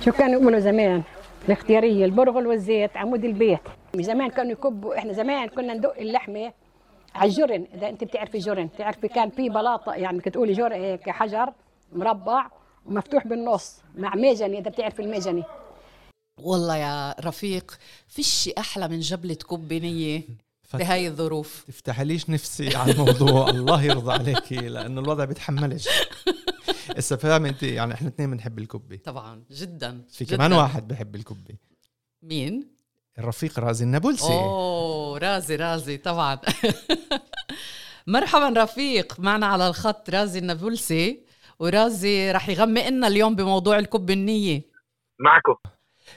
شو 0.00 0.12
كانوا 0.12 0.40
يقولوا 0.40 0.58
زمان؟ 0.58 1.02
الاختيارية 1.46 2.04
البرغل 2.04 2.46
والزيت 2.46 2.96
عمود 2.96 3.24
البيت. 3.24 3.60
زمان 3.96 4.30
كانوا 4.30 4.52
يكبوا 4.52 4.98
إحنا 4.98 5.12
زمان 5.12 5.48
كنا 5.48 5.74
ندق 5.74 5.98
اللحمة 5.98 6.52
على 7.14 7.30
الجرن. 7.30 7.66
إذا 7.74 7.88
أنت 7.88 8.04
بتعرفي 8.04 8.38
جرن 8.38 8.66
بتعرفي 8.66 9.08
كان 9.08 9.30
في 9.30 9.48
بلاطة 9.48 9.94
يعني 9.94 10.20
كنت 10.20 10.34
تقولي 10.34 10.52
جر 10.52 10.74
هيك 10.74 11.10
حجر 11.10 11.52
مربع 11.92 12.46
ومفتوح 12.86 13.26
بالنص 13.26 13.82
مع 13.96 14.14
ميجني 14.14 14.58
إذا 14.58 14.70
بتعرفي 14.70 15.02
الميجني. 15.02 15.44
والله 16.42 16.76
يا 16.76 17.14
رفيق 17.24 17.78
فيش 18.08 18.50
أحلى 18.58 18.88
من 18.88 19.00
جبلة 19.00 19.38
كوبينية 19.46 20.22
بهاي 20.74 21.08
الظروف. 21.08 21.64
تفتحليش 21.68 22.30
نفسي 22.30 22.76
على 22.76 22.92
الموضوع؟ 22.92 23.48
الله 23.50 23.82
يرضى 23.82 24.12
عليكي 24.12 24.56
لأنه 24.56 25.00
الوضع 25.00 25.24
بيتحملش. 25.24 25.88
هسه 26.96 27.16
فاهم 27.16 27.46
أنت 27.46 27.62
يعني 27.62 27.94
إحنا 27.94 28.08
اثنين 28.08 28.30
بنحب 28.30 28.58
الكبه 28.58 28.96
طبعا 29.04 29.44
جدا 29.50 30.04
في 30.10 30.24
جداً. 30.24 30.36
كمان 30.36 30.52
واحد 30.52 30.88
بحب 30.88 31.14
الكبه 31.16 31.54
مين؟ 32.22 32.76
الرفيق 33.18 33.58
رازي 33.60 33.84
النابلسي. 33.84 34.32
أوه 34.32 35.18
رازي 35.18 35.56
رازي 35.56 35.96
طبعا. 35.96 36.38
مرحبا 38.06 38.62
رفيق 38.62 39.20
معنا 39.20 39.46
على 39.46 39.68
الخط 39.68 40.10
رازي 40.10 40.38
النابلسي. 40.38 41.26
ورازي 41.58 42.30
رح 42.32 42.48
يغمق 42.48 42.88
لنا 42.88 43.06
اليوم 43.06 43.34
بموضوع 43.36 43.78
الكب 43.78 44.10
النية. 44.10 44.62
معكم. 45.20 45.75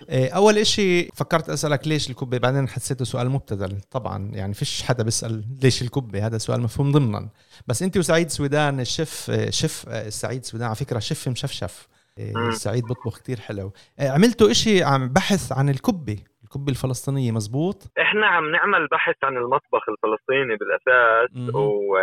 أول 0.09 0.57
إشي 0.57 1.03
فكرت 1.03 1.49
أسألك 1.49 1.87
ليش 1.87 2.09
الكبه 2.09 2.37
بعدين 2.37 2.67
حسيته 2.67 3.05
سؤال 3.05 3.29
مبتذل. 3.29 3.81
طبعا 3.91 4.31
يعني 4.33 4.53
فيش 4.53 4.83
حدا 4.83 5.03
بيسأل 5.03 5.43
ليش 5.63 5.81
الكبه 5.81 6.25
هذا 6.25 6.37
سؤال 6.37 6.61
مفهوم 6.61 6.91
ضمنا. 6.91 7.29
بس 7.67 7.83
أنت 7.83 7.97
وسعيد 7.97 8.29
سويدان 8.29 8.79
الشيف 8.79 9.31
شيف 9.49 9.85
آه، 9.89 10.09
سعيد 10.09 10.43
سويدان 10.43 10.67
على 10.67 10.75
فكرة 10.75 10.99
شيف 10.99 11.27
مشفشف. 11.27 11.87
إيه،. 12.17 12.49
سعيد 12.49 12.83
بيطبخ 12.83 13.19
كتير 13.19 13.39
حلو. 13.39 13.71
إيه، 13.99 14.09
عملتوا 14.09 14.51
إشي 14.51 14.83
عم 14.83 15.09
بحث 15.09 15.51
عن 15.51 15.69
الكبه 15.69 16.17
الكبه 16.43 16.69
الفلسطينية 16.71 17.31
مزبوط؟ 17.31 17.77
إحنا 18.01 18.27
عم 18.27 18.51
نعمل 18.51 18.87
بحث 18.87 19.15
عن 19.23 19.37
المطبخ 19.37 19.83
الفلسطيني 19.89 20.55
بالأساس. 20.59 21.55
و... 21.55 21.97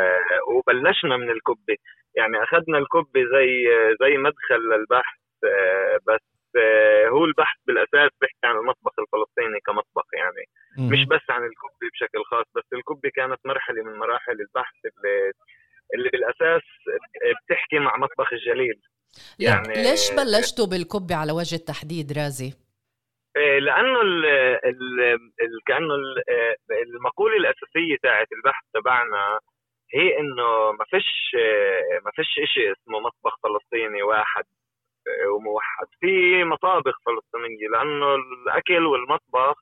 وبلشنا 0.53 1.17
من 1.17 1.31
الكبه 1.31 1.77
يعني 2.17 2.37
أخذنا 2.45 2.79
الكبه 2.79 3.21
زي 3.35 3.51
زي 4.01 4.17
مدخل 4.17 4.61
للبحث 4.71 5.19
آه، 5.45 5.99
بس 6.09 6.26
هو 7.09 7.25
البحث 7.25 7.57
بالأساس 7.67 8.11
بيحكي 8.21 8.45
عن 8.45 8.57
المطبخ 8.57 8.93
الفلسطيني 8.99 9.61
كمطبخ 9.67 10.07
يعني 10.15 10.45
مم. 10.79 10.93
مش 10.93 11.05
بس 11.05 11.31
عن 11.31 11.43
الكبه 11.43 11.89
بشكل 11.93 12.25
خاص 12.31 12.47
بس 12.57 12.65
الكبه 12.73 13.11
كانت 13.15 13.41
مرحلة 13.45 13.83
من 13.83 13.99
مراحل 13.99 14.33
البحث 14.41 14.75
اللي 14.85 15.33
اللي 15.95 16.09
بالأساس 16.09 16.63
بتحكي 17.45 17.79
مع 17.79 17.97
مطبخ 17.97 18.33
الجليل 18.33 18.81
يعني 19.39 19.75
ليش 19.75 20.11
بلشتوا 20.11 20.67
بالكبة 20.67 21.15
على 21.15 21.33
وجه 21.33 21.57
التحديد 21.57 22.13
رازي؟ 22.13 22.53
إيه، 23.37 23.59
لأنه 23.59 24.01
ال 24.01 24.27
ال 24.65 25.01
ال 25.43 25.63
كأنه 25.67 25.95
آه، 26.29 26.57
المقولة 26.95 27.37
الأساسية 27.37 27.97
تاعت 28.03 28.27
البحث 28.33 28.65
تبعنا 28.75 29.39
هي 29.95 30.19
إنه 30.19 30.73
ما 30.79 30.85
فيش 30.91 31.37
آه، 31.39 32.01
ما 32.05 32.11
فيش 32.15 32.27
شيء 32.55 32.73
اسمه 32.73 33.01
مطبخ 33.01 33.39
فلسطيني 33.43 34.03
واحد 34.03 34.45
آه، 34.45 34.66
وموحد 35.35 35.87
في 36.01 36.45
مطابخ 36.45 36.95
فلسطينيه 37.07 37.69
لأنه 37.73 38.15
الأكل 38.15 38.87
والمطبخ 38.87 39.57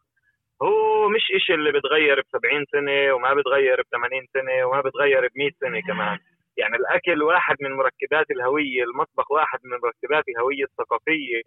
هو 0.63 1.09
مش 1.09 1.23
إشي 1.37 1.55
اللي 1.55 1.73
بتغير 1.73 2.21
ب 2.21 2.25
70 2.33 2.65
سنة 2.73 3.13
وما 3.15 3.35
بتغير 3.35 3.81
ب 3.83 3.85
80 3.93 4.27
سنة 4.33 4.65
وما 4.67 4.81
بتغير 4.81 5.27
ب 5.27 5.31
100 5.37 5.51
سنة 5.61 5.81
كمان. 5.81 6.19
يعني 6.57 6.77
الأكل 6.77 7.23
واحد 7.23 7.57
من 7.61 7.73
مركبات 7.73 8.31
الهوية 8.31 8.83
المطبخ 8.85 9.31
واحد 9.31 9.59
من 9.65 9.79
مركبات 9.83 10.25
الهوية 10.29 10.65
الثقافية 10.65 11.43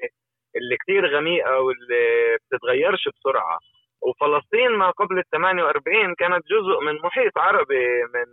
اللي 0.55 0.77
كتير 0.77 1.05
غميقة 1.17 1.59
واللي 1.59 2.37
بتتغيرش 2.51 3.07
بسرعة. 3.09 3.59
وفلسطين 4.01 4.71
ما 4.71 4.89
قبل 4.91 5.17
ال 5.19 5.29
48 5.31 6.15
كانت 6.15 6.43
جزء 6.47 6.79
من 6.81 6.95
محيط 7.03 7.37
عربي 7.37 8.03
من 8.03 8.29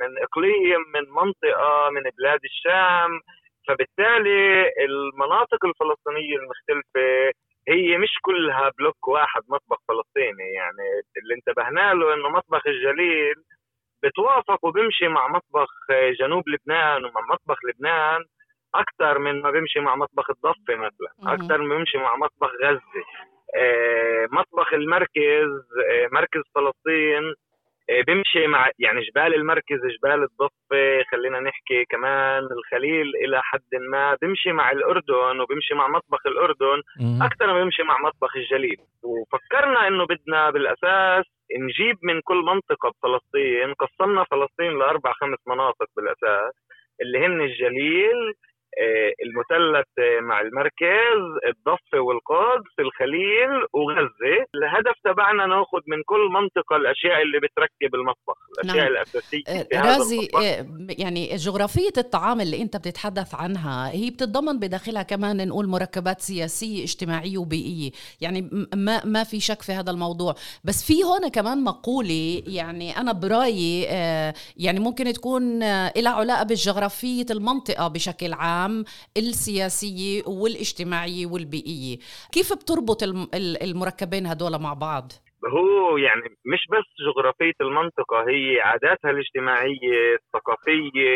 من 0.00 0.22
إقليم 0.22 0.80
من 0.94 1.10
منطقة 1.10 1.90
من 1.90 2.02
بلاد 2.18 2.40
الشام. 2.44 3.20
فبالتالي 3.68 4.70
المناطق 4.84 5.64
الفلسطينية 5.64 6.36
المختلفة 6.36 7.32
هي 7.68 7.98
مش 7.98 8.18
كلها 8.22 8.70
بلوك 8.78 9.08
واحد 9.08 9.42
مطبخ 9.48 9.78
فلسطيني 9.88 10.52
يعني 10.54 10.86
اللي 11.22 11.34
انتبهنا 11.34 11.94
له 11.94 12.14
إنه 12.14 12.28
مطبخ 12.28 12.66
الجليل 12.66 13.34
بتوافق 14.02 14.64
وبمشي 14.64 15.08
مع 15.08 15.28
مطبخ 15.28 15.70
جنوب 16.20 16.48
لبنان 16.48 17.04
ومع 17.04 17.20
مطبخ 17.30 17.58
لبنان 17.64 18.24
أكثر 18.74 19.18
من 19.18 19.42
ما 19.42 19.50
بيمشي 19.50 19.80
مع 19.80 19.94
مطبخ 19.96 20.30
الضفة 20.30 20.76
مثلا. 20.76 21.34
أكثر 21.34 21.58
ما 21.58 21.76
بيمشي 21.76 21.98
مع 21.98 22.16
مطبخ 22.16 22.50
غزة 22.64 23.04
آه، 23.56 24.28
مطبخ 24.32 24.72
المركز 24.74 25.50
آه، 25.90 26.08
مركز 26.12 26.42
فلسطين 26.54 27.34
آه، 27.90 28.02
بيمشي 28.06 28.46
مع 28.46 28.70
يعني 28.78 29.00
جبال 29.00 29.34
المركز 29.34 29.80
جبال 29.98 30.22
الضفة 30.22 31.02
خلينا 31.12 31.40
نحكي 31.40 31.84
كمان 31.84 32.42
الخليل 32.42 33.12
إلى 33.24 33.40
حد 33.42 33.74
ما 33.90 34.16
بيمشي 34.22 34.52
مع 34.52 34.70
الأردن 34.70 35.40
وبيمشي 35.40 35.74
مع 35.74 35.88
مطبخ 35.88 36.26
الأردن 36.26 36.82
مم. 37.00 37.22
أكثر 37.22 37.46
ما 37.46 37.58
بيمشي 37.58 37.82
مع 37.82 37.98
مطبخ 37.98 38.36
الجليل 38.36 38.76
وفكرنا 39.02 39.88
إنه 39.88 40.06
بدنا 40.06 40.50
بالأساس 40.50 41.24
نجيب 41.60 41.98
من 42.02 42.20
كل 42.20 42.36
منطقة 42.36 42.90
بفلسطين 42.90 43.74
قسمنا 43.74 44.24
فلسطين 44.24 44.78
لأربع 44.78 45.12
خمس 45.12 45.38
مناطق 45.46 45.86
بالأساس 45.96 46.52
اللي 47.02 47.26
هن 47.26 47.40
الجليل 47.40 48.34
المثلث 49.24 49.86
آه، 49.98 50.20
مع 50.20 50.40
المركز 50.40 51.20
الضفة 51.46 52.00
والقدس 52.00 52.74
الخليل 52.78 53.50
وغزة. 53.72 54.36
الهدف 54.54 54.96
تبعنا 55.04 55.46
ناخذ 55.46 55.80
من 55.86 56.02
كل 56.06 56.28
منطقة 56.32 56.76
الأشياء 56.76 57.22
اللي 57.22 57.38
بتركب 57.38 57.94
المطبخ 57.94 58.36
الأشياء 58.58 58.84
نعم. 58.84 58.92
الأساسية 58.92 59.42
رازي 59.74 60.28
يعني 60.98 61.36
جغرافية 61.36 61.92
الطعام 61.98 62.40
اللي 62.40 62.62
أنت 62.62 62.76
بتتحدث 62.76 63.34
عنها 63.34 63.90
هي 63.90 64.10
بتتضمن 64.10 64.58
بداخلها 64.58 65.02
كمان 65.02 65.48
نقول 65.48 65.66
مركبات 65.66 66.20
سياسية 66.20 66.84
اجتماعية 66.84 67.38
وبيئية. 67.38 67.90
يعني 68.20 68.68
ما 68.74 69.04
ما 69.04 69.24
في 69.24 69.40
شك 69.40 69.62
في 69.62 69.72
هذا 69.72 69.90
الموضوع. 69.90 70.34
بس 70.64 70.86
في 70.86 71.04
هون 71.04 71.28
كمان 71.28 71.64
مقولة 71.64 72.42
يعني 72.46 72.96
أنا 72.96 73.12
برأيي 73.12 73.82
يعني 74.56 74.80
ممكن 74.80 75.12
تكون 75.12 75.58
لها 75.96 76.12
علاقة 76.12 76.42
بالجغرافية 76.42 77.26
المنطقة 77.30 77.88
بشكل 77.88 78.32
عام. 78.32 78.63
السياسية 79.16 80.22
والاجتماعية 80.26 81.26
والبيئية 81.26 81.98
كيف 82.32 82.52
بتربط 82.52 83.02
المركبين 83.34 84.26
هدول 84.26 84.58
مع 84.58 84.74
بعض؟ 84.74 85.12
هو 85.46 85.96
يعني 85.96 86.22
مش 86.46 86.66
بس 86.70 86.88
جغرافية 87.06 87.52
المنطقة 87.60 88.28
هي 88.28 88.60
عاداتها 88.60 89.10
الاجتماعية 89.10 90.14
الثقافية 90.14 91.10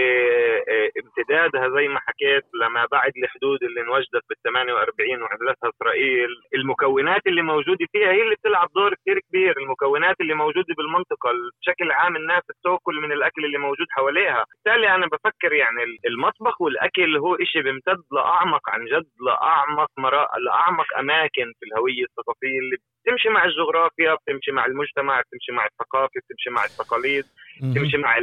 آه، 0.68 0.90
امتدادها 1.00 1.68
زي 1.76 1.88
ما 1.88 2.00
حكيت 2.00 2.44
لما 2.62 2.86
بعد 2.92 3.12
الحدود 3.22 3.62
اللي 3.62 3.80
انوجدت 3.80 4.24
بال 4.28 4.36
48 4.44 5.22
وعملتها 5.22 5.70
إسرائيل. 5.76 6.28
المكونات 6.54 7.26
اللي 7.26 7.42
موجودة 7.42 7.86
فيها 7.92 8.12
هي 8.12 8.22
اللي 8.22 8.34
بتلعب 8.34 8.68
دور 8.74 8.94
كثير 8.94 9.20
كبير. 9.28 9.58
المكونات 9.58 10.16
اللي 10.20 10.34
موجودة 10.34 10.74
بالمنطقة 10.78 11.30
بشكل 11.60 11.90
عام 11.92 12.16
الناس 12.16 12.42
بتأكل 12.48 12.94
من 13.02 13.12
الأكل 13.12 13.44
اللي 13.44 13.58
موجود 13.58 13.86
حواليها. 13.90 14.44
بالتالي 14.50 14.94
أنا 14.94 15.06
بفكر 15.06 15.52
يعني 15.52 15.82
المطبخ 16.06 16.60
والأكل 16.60 17.16
هو 17.16 17.34
إشي 17.34 17.62
بيمتد 17.62 18.02
لأعمق 18.12 18.70
عن 18.70 18.84
جد 18.84 19.08
لأعمق 19.26 19.90
مرا... 19.98 20.26
لأعمق 20.44 20.98
أماكن 20.98 21.52
في 21.60 21.66
الهوية 21.66 22.04
الثقافية 22.04 22.58
اللي 22.58 22.76
بتمشي 23.08 23.28
مع 23.28 23.44
الجغرافيا 23.44 24.14
بتمشي 24.14 24.52
مع 24.52 24.66
المجتمع 24.66 25.20
بتمشي 25.20 25.52
مع 25.52 25.66
الثقافة 25.66 26.20
بتمشي 26.26 26.50
مع 26.50 26.64
التقاليد 26.64 27.24
بتمشي 27.62 27.96
مع 27.96 28.16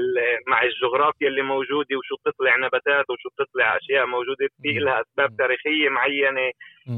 مع 0.47 0.63
الجغرافيا 0.63 1.27
اللي 1.27 1.41
موجودة 1.41 1.97
وشو 1.97 2.15
بتطلع 2.15 2.55
نباتات 2.57 3.05
وشو 3.09 3.29
بتطلع 3.29 3.77
أشياء 3.77 4.05
موجودة 4.05 4.47
في 4.61 4.73
لها 4.73 5.01
أسباب 5.01 5.37
تاريخية 5.37 5.89
معينة. 5.89 6.51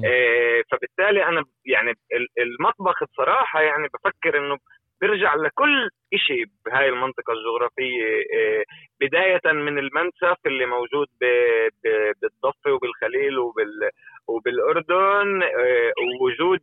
آه 0.05 0.63
فبالتالي 0.71 1.25
أنا 1.25 1.43
يعني 1.65 1.93
المطبخ 2.39 3.03
بصراحة 3.03 3.61
يعني 3.61 3.87
بفكر 3.93 4.37
إنه 4.37 4.57
بيرجع 5.01 5.35
لكل 5.35 5.89
شيء 6.15 6.45
بهاي 6.65 6.89
المنطقة 6.89 7.33
الجغرافية 7.33 8.05
آه، 8.35 8.63
بداية 9.01 9.53
من 9.53 9.79
المنسف 9.79 10.37
اللي 10.45 10.65
موجود 10.65 11.07
بالضفة 12.21 12.71
وبالخليل 12.73 13.39
وبال 13.39 13.89
وبالأردن 14.27 15.43
آه، 15.43 15.91
وجود 16.21 16.59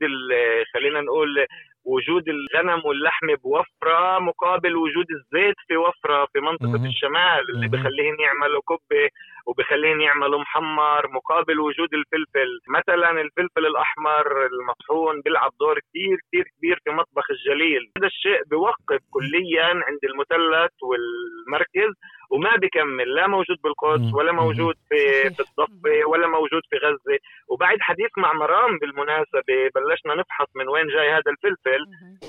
خلينا 0.74 1.00
نقول 1.00 1.46
وجود 1.84 2.24
الغنم 2.28 2.82
واللحم 2.84 3.34
بوفرة 3.34 4.18
مقابل 4.18 4.76
وجود 4.76 5.06
الزيت 5.10 5.54
في 5.68 5.76
وفرة 5.76 6.26
في 6.32 6.40
منطقة. 6.40 6.86
الشمال 6.86 7.50
اللي 7.54 7.68
بخليهم 7.68 8.20
يعملوا 8.20 8.62
كبه 8.68 9.08
وبخليهم 9.46 10.00
يعملوا 10.00 10.40
محمر 10.40 11.08
مقابل 11.08 11.60
وجود 11.60 11.94
الفلفل. 11.94 12.60
مثلا 12.68 13.10
الفلفل 13.10 13.66
الأحمر 13.66 14.46
المطحون 14.46 15.20
بيلعب 15.20 15.52
دور 15.60 15.78
كثير 15.78 16.18
كثير 16.28 16.44
كبير 16.58 16.80
في 16.84 16.90
مطبخ 16.90 17.30
الجليل. 17.30 17.90
هذا 17.98 18.06
الشيء 18.06 18.44
بوقف 18.50 19.00
كليا 19.10 19.64
عند 19.64 19.98
المثلث 20.04 20.72
والمركز 20.82 21.92
وما 22.30 22.56
بكمل 22.56 23.14
لا 23.14 23.26
موجود 23.26 23.58
بالقدس 23.64 24.14
ولا 24.14 24.32
موجود 24.32 24.74
في 24.88 25.30
في 25.30 25.40
الضفه 25.40 26.08
ولا 26.08 26.26
موجود 26.26 26.62
في 26.70 26.76
غزة. 26.76 27.18
وبعد 27.48 27.78
حديث 27.80 28.10
مع 28.16 28.32
مرام 28.32 28.78
بالمناسبة 28.78 29.70
بلشنا 29.74 30.14
نفحص 30.14 30.46
من 30.54 30.68
وين 30.68 30.86
جاي 30.88 31.10
هذا 31.10 31.30
الفلفل. 31.30 31.82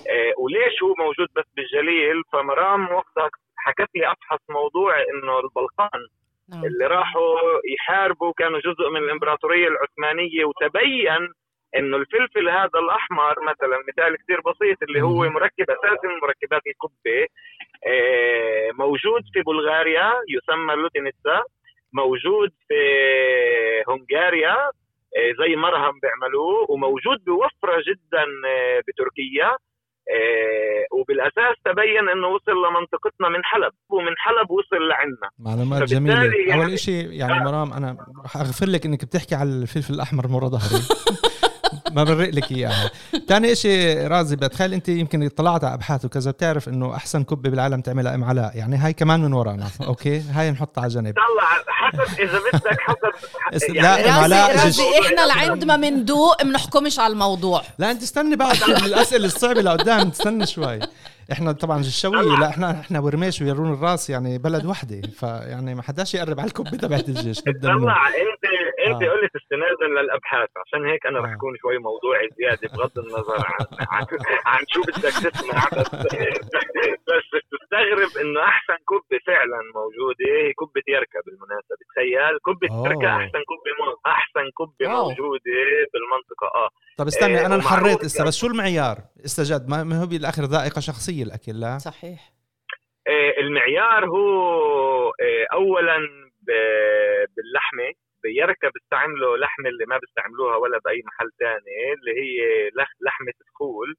آه 0.10 0.34
وليش 0.38 0.84
هو 0.84 0.94
موجود 0.98 1.28
بس 1.36 1.46
بالجليل؟ 1.56 2.24
فمرام 2.34 2.92
وقتها 2.92 3.30
حكت 3.58 3.90
لي 3.96 4.12
افحص 4.12 4.40
موضوع 4.50 5.00
إنه 5.02 5.40
البلقان. 5.40 6.02
نعم. 6.50 6.66
اللي 6.66 6.88
راحوا 6.88 7.40
يحاربوا 7.74 8.34
كانوا 8.38 8.60
جزء 8.60 8.90
من 8.90 8.98
الإمبراطورية 8.98 9.68
العثمانية 9.68 10.46
وتبين 10.46 11.34
إنه 11.78 11.98
الفلفل 11.98 12.50
هذا 12.50 12.80
الأحمر 12.80 13.36
مثلا 13.44 13.78
مثال 13.88 14.18
كثير 14.18 14.42
بسيط 14.42 14.78
اللي 14.84 15.02
هو 15.02 15.30
مركب 15.30 15.70
اساسي 15.70 16.08
من 16.08 16.20
مركبات 16.24 16.62
القبة 16.68 17.28
آه، 17.88 18.72
موجود 18.74 19.22
في 19.34 19.42
بلغاريا 19.42 20.14
يسمى 20.30 20.76
لوتينيتسا 20.76 21.44
موجود 21.94 22.52
في 22.68 22.82
هنغاريا 23.88 24.56
آه، 25.18 25.32
زي 25.40 25.56
مرهم 25.56 26.00
بيعملوه 26.00 26.72
وموجود 26.72 27.24
بوفرة 27.26 27.84
جدا 27.88 28.26
آه، 28.48 28.82
بتركيا 28.88 29.58
وبالأساس 30.92 31.56
تبين 31.66 32.10
إنه 32.14 32.28
وصل 32.28 32.52
لمنطقتنا 32.52 33.30
من 33.30 33.44
حلب 33.44 33.74
ومن 33.90 34.14
حلب 34.18 34.52
وصل 34.52 34.88
لعنا. 34.90 35.30
معلومات 35.40 35.84
جميلة. 35.84 36.24
يعني 36.48 36.64
أول 36.64 36.80
شيء 36.80 37.12
يعني 37.12 37.44
مرام 37.46 37.74
أنا 37.74 37.98
رح 38.26 38.38
أغفر 38.38 38.66
لك 38.70 38.86
إنك 38.86 39.06
بتحكي 39.06 39.36
على 39.36 39.50
الفلفل 39.50 39.94
الأحمر 39.94 40.28
مرة 40.28 40.48
ظهري 40.48 40.82
ما 41.92 42.04
برق 42.04 42.30
لك 42.30 42.52
إياها. 42.52 42.92
ثاني 43.28 43.56
شيء 43.56 44.08
رازي 44.08 44.36
بتخيل 44.36 44.74
أنت 44.74 44.90
يمكن 44.90 45.26
اطلعت 45.26 45.64
على 45.64 45.74
ابحاث 45.74 46.06
وكذا 46.06 46.32
بتعرف 46.32 46.70
إنه 46.70 46.96
أحسن 46.96 47.24
كبه 47.24 47.50
بالعالم 47.50 47.82
تعملها 47.82 48.16
أم 48.16 48.24
علاء. 48.24 48.52
يعني 48.56 48.78
هاي 48.78 48.94
كمان 48.94 49.20
من 49.22 49.34
ورانا. 49.34 49.68
أوكي؟ 49.82 50.20
هاي 50.20 50.52
نحطها 50.52 50.82
على 50.82 50.94
جنب. 50.94 51.14
طلع 51.16 51.64
حسب 51.68 52.20
إذا 52.20 52.40
بدك 52.40 52.80
حسب 52.80 53.76
يعني 53.76 54.04
لا 54.04 54.10
ام 54.10 54.24
علاء 54.24 54.66
رازي 54.66 54.84
إحنا 55.06 55.26
لعند 55.26 55.64
ما 55.64 55.76
بندوق 55.76 56.44
بنحكمش 56.44 57.00
على 57.00 57.14
الموضوع. 57.14 57.62
لا 57.80 57.92
أنت 57.92 58.04
استني 58.04 58.36
بعد 58.36 58.56
الأسئلة 58.86 59.26
الصعبة 59.26 59.62
لقدام 59.62 60.08
استني 60.08 60.46
شوي. 60.46 60.80
إحنا 61.32 61.52
طبعا 61.52 61.80
الشوية 61.80 62.40
لا 62.40 62.50
إحنا 62.50 62.80
إحنا 62.80 63.00
ورميش 63.00 63.42
ومارون 63.42 63.74
الراس 63.74 64.10
يعني 64.10 64.38
بلد 64.38 64.66
وحدة. 64.66 65.02
فيعني 65.20 65.76
ما 65.76 65.82
حداش 65.82 66.16
يقرب 66.16 66.40
على 66.40 66.48
الكبه 66.48 66.78
تبعت 66.78 67.10
الجيش 67.10 67.40
طلع 67.64 68.08
انت 68.08 68.46
أنت 68.88 69.04
آه. 69.04 69.10
قلت 69.10 69.36
استنادا 69.36 69.88
للأبحاث. 70.02 70.50
عشان 70.66 70.86
هيك 70.86 71.06
أنا 71.06 71.20
رح 71.20 71.30
آه. 71.30 71.34
اكون 71.34 71.58
شوي 71.62 71.78
موضوعي 71.78 72.30
زيادة 72.38 72.68
بغض 72.74 73.00
النظر 73.00 73.46
عن 73.46 73.66
عن, 73.92 74.06
عن 74.46 74.64
شو 74.68 74.82
بدك 74.82 75.32
تسمع. 75.32 75.70
بس 77.08 77.26
بس 77.34 77.44
تستغرب 77.54 78.12
إنه 78.22 78.40
أحسن 78.44 78.78
كبه 78.90 79.20
فعلا 79.28 79.60
موجودة. 79.76 80.26
هي 80.38 80.54
كبه 80.60 80.84
يركا 80.88 81.20
بالمناسبة. 81.26 81.76
تخيل 81.90 82.36
كبه 82.48 82.86
يركا 82.86 83.10
أحسن 83.10 83.42
كبه 83.50 83.98
أحسن 84.06 84.46
كبه 84.60 84.90
موجودة 84.92 85.58
بالمنطقة. 85.94 86.48
آه. 86.56 86.70
طب 86.98 87.08
استنى 87.08 87.46
أنا 87.46 87.56
انحريت 87.56 88.04
إسا 88.04 88.24
بس 88.24 88.38
شو 88.38 88.48
المعيار؟ 88.48 88.98
استجد 89.26 89.70
ما 89.70 90.02
هو 90.02 90.06
بالآخر 90.06 90.44
ذائقة 90.44 90.80
شخصية. 90.80 91.15
الأكل 91.24 91.60
لا؟ 91.62 91.78
صحيح. 91.78 92.20
آه، 93.08 93.34
المعيار 93.40 94.06
هو 94.06 95.12
اولا 95.54 95.98
باللحمة 97.36 97.94
بيركب 98.24 98.72
بيستعملوا 98.74 99.38
لحمة 99.38 99.70
اللي 99.70 99.86
ما 99.86 99.98
بيستعملوها 99.98 100.56
ولا 100.56 100.80
بأي 100.86 101.02
محل 101.06 101.30
ثاني 101.40 101.94
اللي 101.94 102.12
هي 102.22 102.70
لحمة 103.06 103.34
الفول 103.42 103.96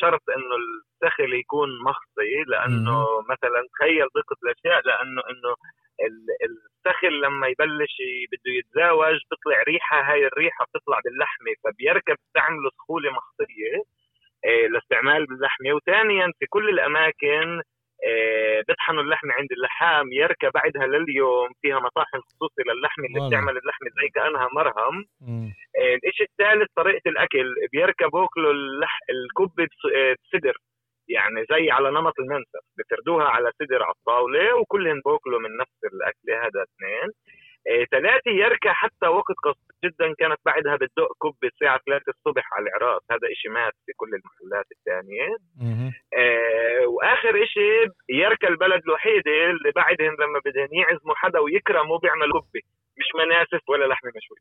شرط 0.00 0.20
إنه 0.36 0.56
السخل 0.56 1.34
يكون 1.34 1.68
مخصي 1.82 2.34
لأنه 2.46 3.06
مثلا 3.32 3.60
تخيل 3.72 4.06
دقه 4.14 4.36
الأشياء 4.44 4.86
لأنه 4.86 5.22
إنه 5.30 5.54
السخل 6.44 7.20
لما 7.20 7.46
يبلش 7.46 7.96
بده 8.32 8.52
يتزاوج 8.58 9.18
تطلع 9.30 9.62
ريحة 9.62 10.12
هاي 10.12 10.26
الريحة 10.26 10.64
بتطلع 10.64 11.00
باللحمة 11.04 11.52
فبيركب 11.64 12.16
بيستعملوا 12.22 12.70
سخوله 12.70 13.10
مخصية. 13.10 13.82
لاستعمال 14.70 15.26
باللحمه 15.26 15.72
وثانيا 15.72 16.32
في 16.38 16.46
كل 16.46 16.68
الأماكن 16.68 17.60
آه، 18.06 18.62
بيطحنوا 18.68 19.02
اللحمة 19.02 19.32
عند 19.34 19.52
اللحام 19.52 20.12
يركب 20.12 20.50
بعدها 20.54 20.86
لليوم 20.86 21.48
فيها 21.62 21.78
مطاحن 21.78 22.20
خصوصي 22.20 22.62
للحمة 22.66 23.06
اللي 23.06 23.18
بتعمل 23.28 23.56
اللحمة 23.58 23.88
زي 24.02 24.08
كأنها 24.14 24.48
مرهم. 24.54 25.04
آه، 25.78 25.98
الشيء 26.08 26.26
الثالث 26.26 26.68
طريقة 26.76 27.08
الأكل. 27.08 27.54
بيركبوا 27.72 28.20
بوكلوا 28.20 28.52
اللح... 28.52 28.98
الكبة 29.10 29.68
بصدر 30.24 30.56
يعني 31.08 31.44
زي 31.50 31.70
على 31.70 31.90
نمط 31.90 32.14
المنسف. 32.18 32.60
بفردوها 32.78 33.24
على 33.24 33.50
صدر 33.62 33.82
على 33.82 33.92
الطاولة 33.98 34.54
وكلهم 34.56 35.00
بوكلوا 35.04 35.40
من 35.40 35.56
نفس 35.56 35.78
الأكلة 35.84 36.46
هذا 36.46 36.62
اثنين. 36.68 37.08
آه، 37.08 37.43
ثلاثة 37.90 38.30
يركى 38.30 38.68
حتى 38.68 39.06
وقت 39.06 39.36
قصير 39.44 39.74
جدا 39.84 40.14
كانت 40.18 40.40
بعدها 40.46 40.76
بتدق 40.76 41.10
كب 41.22 41.40
الساعة 41.44 41.80
3 41.86 42.04
الصبح 42.08 42.44
على 42.54 42.62
العراس 42.66 43.02
هذا 43.10 43.26
إشي 43.32 43.48
مات 43.48 43.72
في 43.86 43.92
كل 43.96 44.10
المحلات 44.18 44.66
الثانية 44.76 45.28
آه 46.20 46.86
وآخر 46.94 47.42
إشي 47.44 47.68
يركى 48.08 48.46
البلد 48.46 48.82
الوحيدة 48.86 49.32
اللي 49.50 49.70
بعدهم 49.76 50.14
لما 50.22 50.38
بدهم 50.44 50.68
يعزموا 50.80 51.14
حدا 51.14 51.38
ويكرموا 51.38 51.98
بيعملوا 51.98 52.40
كبة 52.40 52.60
مش 52.98 53.04
لحمه 53.14 53.24
ناسف 53.38 53.68
ولا 53.68 53.84
لحمة 53.84 54.10
مشوي 54.16 54.38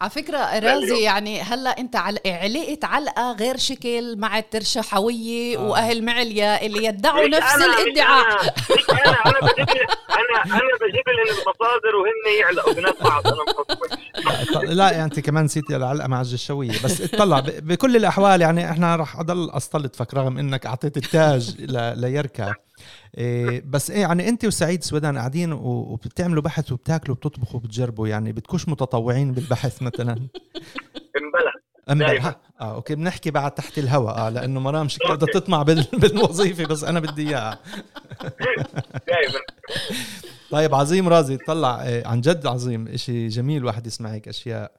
على 0.00 0.10
فكرة 0.10 0.38
رازي 0.68 1.04
يعني 1.04 1.40
هلأ 1.40 1.70
أنت 1.78 1.96
علقت 1.96 2.84
علقة 2.84 3.36
غير 3.40 3.56
شكل 3.56 4.18
مع 4.18 4.38
الترشحويه 4.38 5.58
آه. 5.58 5.70
وأهل 5.70 6.04
معليا 6.04 6.66
اللي 6.66 6.84
يدعوا 6.84 7.28
نفس 7.28 7.54
الادعاء. 7.56 8.42
أنا 8.90 9.10
أنا. 9.10 9.20
أنا 9.26 9.40
بجيب 9.40 9.86
أنا 10.12 10.56
أنا 10.56 10.70
بجيب 10.80 11.04
لهم 11.08 11.26
المصادر 11.36 11.96
وهن 11.96 12.40
يعلقوا 12.40 12.72
بنفس 12.72 13.02
بعض 13.02 13.22
أنا 13.26 14.72
لا 14.72 14.90
يعني 14.90 15.04
أنت 15.04 15.20
كمان 15.20 15.44
نسيتي 15.44 15.76
العلقة 15.76 16.08
مع 16.08 16.20
الجشويه 16.20 16.70
بس 16.84 17.00
اطلع 17.14 17.40
بكل 17.46 17.96
الأحوال 17.96 18.40
يعني 18.40 18.70
إحنا 18.70 18.96
رح 18.96 19.18
أضل 19.20 19.50
استلطفك 19.50 20.14
رغم 20.14 20.38
إنك 20.38 20.66
أعطيت 20.66 20.96
التاج 20.96 21.56
ليركب 21.96 22.54
إيه 23.18 23.62
بس 23.66 23.90
إيه 23.90 24.00
يعني 24.00 24.28
أنت 24.28 24.44
وسعيد 24.44 24.82
سويدان 24.82 25.18
قاعدين 25.18 25.52
وبتعملوا 25.52 26.42
بحث 26.42 26.72
وبتاكلوا 26.72 27.16
وبتطبخوا 27.16 27.60
وبتجربوا 27.60 28.08
يعني 28.08 28.32
بدكوش 28.32 28.68
متطوعين 28.68 29.32
بالبحث 29.32 29.82
مثلا؟ 29.82 30.12
امبلا 30.12 31.51
امبلا 31.90 32.36
آه 32.60 32.74
أوكي 32.74 32.94
بنحكي 32.94 33.30
بعد 33.30 33.50
تحت 33.50 33.78
الهواء 33.78 34.18
آه 34.18 34.28
لأنه 34.28 34.60
مرام 34.60 34.88
شكلها 34.88 35.14
بدها 35.14 35.28
تطمع 35.34 35.62
بالوظيفة 36.02 36.64
بس 36.66 36.84
أنا 36.84 37.00
بدي 37.00 37.28
إياها. 37.28 37.58
دائما. 39.08 39.40
طيب 40.50 40.74
عظيم 40.74 41.08
رازي 41.08 41.36
طلع 41.36 41.82
إيه 41.82 42.06
عن 42.06 42.20
جد 42.20 42.46
عظيم. 42.46 42.88
إشي 42.88 43.28
جميل 43.28 43.64
واحد 43.64 43.86
يسمع 43.86 44.10
هيك 44.12 44.28
أشياء 44.28 44.72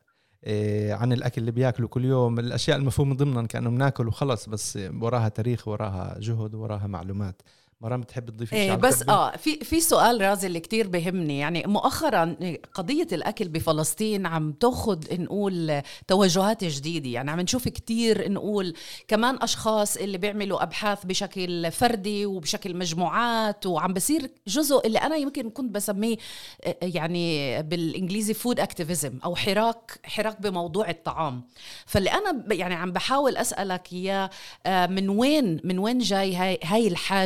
إيه 0.43 0.93
عن 0.93 1.13
الأكل 1.13 1.41
اللي 1.41 1.51
بياكله 1.51 1.87
كل 1.87 2.05
يوم. 2.05 2.39
الأشياء 2.39 2.77
المفهوم 2.77 3.13
ضمنا 3.13 3.47
كأنه 3.47 3.69
بناكل 3.69 4.07
وخلص 4.07 4.49
بس 4.49 4.79
وراها 5.01 5.29
تاريخ 5.29 5.67
وراها 5.67 6.15
جهد 6.19 6.55
وراها 6.55 6.87
معلومات. 6.87 7.41
مرام 7.83 8.01
بتحب 8.01 8.29
تضيفي 8.29 8.55
إيه 8.55 8.75
بس 8.75 9.09
آه 9.09 9.37
في 9.37 9.55
في 9.55 9.81
سؤال 9.81 10.21
رازي 10.21 10.47
اللي 10.47 10.59
كتير 10.59 10.87
بهمني. 10.87 11.39
يعني 11.39 11.63
مؤخرا 11.67 12.35
قضية 12.73 13.07
الأكل 13.11 13.47
بفلسطين 13.47 14.25
عم 14.25 14.51
تاخذ 14.51 14.99
نقول 15.11 15.81
توجهات 16.07 16.63
جديدة. 16.63 17.09
يعني 17.09 17.31
عم 17.31 17.39
نشوف 17.39 17.67
كتير 17.67 18.31
نقول 18.31 18.73
كمان 19.07 19.37
أشخاص 19.41 19.97
اللي 19.97 20.17
بيعملوا 20.17 20.63
أبحاث 20.63 21.05
بشكل 21.05 21.71
فردي 21.71 22.25
وبشكل 22.25 22.77
مجموعات 22.77 23.65
وعم 23.65 23.93
بصير 23.93 24.31
جزء 24.47 24.87
اللي 24.87 24.99
أنا 24.99 25.15
يمكن 25.15 25.49
كنت 25.49 25.75
بسميه 25.75 26.17
آه، 26.63 26.77
يعني 26.81 27.61
بالإنجليزي 27.63 28.33
food 28.33 28.59
activism 28.59 29.19
أو 29.25 29.35
حراك 29.35 29.99
حراك 30.03 30.41
بموضوع 30.41 30.89
الطعام. 30.89 31.43
فاللي 31.85 32.09
أنا 32.09 32.53
يعني 32.53 32.75
عم 32.75 32.91
بحاول 32.91 33.37
أسألك 33.37 33.93
إياه 33.93 34.29
آه، 34.65 34.87
من 34.87 35.09
وين 35.09 35.61
من 35.63 35.79
وين 35.79 35.97
جاي 35.97 36.35
هاي 36.35 36.59
هاي 36.63 36.87
الحاجة 36.87 37.23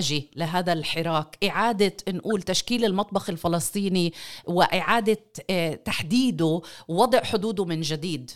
هذا 0.47 0.73
الحراك. 0.73 1.29
إعادة 1.49 1.95
نقول 2.09 2.41
تشكيل 2.41 2.85
المطبخ 2.85 3.29
الفلسطيني 3.29 4.11
وإعادة 4.47 5.23
آه، 5.49 5.75
تحديده 5.75 6.61
ووضع 6.89 7.19
حدوده 7.19 7.65
من 7.65 7.81
جديد. 7.81 8.31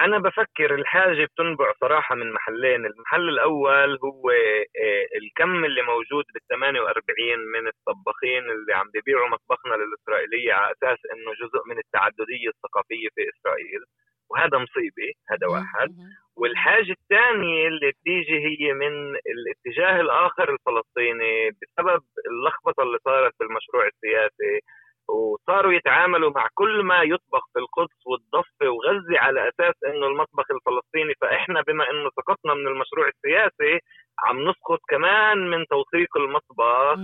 أنا 0.00 0.18
بفكر 0.18 0.74
الحاجة 0.74 1.24
بتنبع 1.24 1.72
صراحة 1.80 2.14
من 2.14 2.32
محلين. 2.32 2.86
المحل 2.86 3.28
الأول 3.28 3.98
هو 4.04 4.30
آه، 4.30 5.04
الكم 5.22 5.64
اللي 5.64 5.82
موجود 5.82 6.24
بال 6.34 6.42
48 6.48 7.38
من 7.54 7.68
الطباخين 7.72 8.44
اللي 8.50 8.72
عم 8.74 8.90
بيبيعوا 8.94 9.28
مطبخنا 9.28 9.74
للإسرائيلية 9.80 10.52
على 10.52 10.72
أساس 10.72 10.98
إنه 11.12 11.30
جزء 11.42 11.62
من 11.70 11.78
التعددية 11.78 12.48
الثقافية 12.54 13.08
في 13.14 13.22
إسرائيل. 13.32 13.82
وهذا 14.30 14.58
مصيبة 14.58 15.08
هذا 15.30 15.46
واحد. 15.46 15.90
والحاجة 16.36 16.92
الثانية 16.92 17.68
اللي 17.68 17.90
بتيجي 17.92 18.38
هي 18.46 18.72
من 18.72 19.16
الاتجاه 19.16 20.00
الآخر 20.00 20.52
الفلسطيني 20.54 21.50
بسبب 21.50 22.02
اللخبطة 22.30 22.82
اللي 22.82 22.98
صارت 23.04 23.34
بالمشروع 23.40 23.86
السياسي. 23.86 24.60
وصاروا 25.08 25.72
يتعاملوا 25.72 26.30
مع 26.30 26.48
كل 26.54 26.82
ما 26.82 27.02
يطبخ 27.02 27.42
في 27.52 27.58
القدس 27.58 28.06
والضفة 28.06 28.68
وغزة 28.70 29.18
على 29.18 29.48
أساس 29.48 29.74
إنه 29.86 30.06
المطبخ 30.06 30.44
الفلسطيني 30.50 31.14
فإحنا 31.20 31.62
بما 31.62 31.90
إنه 31.90 32.10
سقطنا 32.16 32.54
من 32.54 32.66
المشروع 32.66 33.08
السياسي 33.08 33.80
عم 34.24 34.48
نسقط 34.48 34.80
كمان 34.88 35.50
من 35.50 35.66
توثيق 35.66 36.16
المطبخ. 36.16 36.94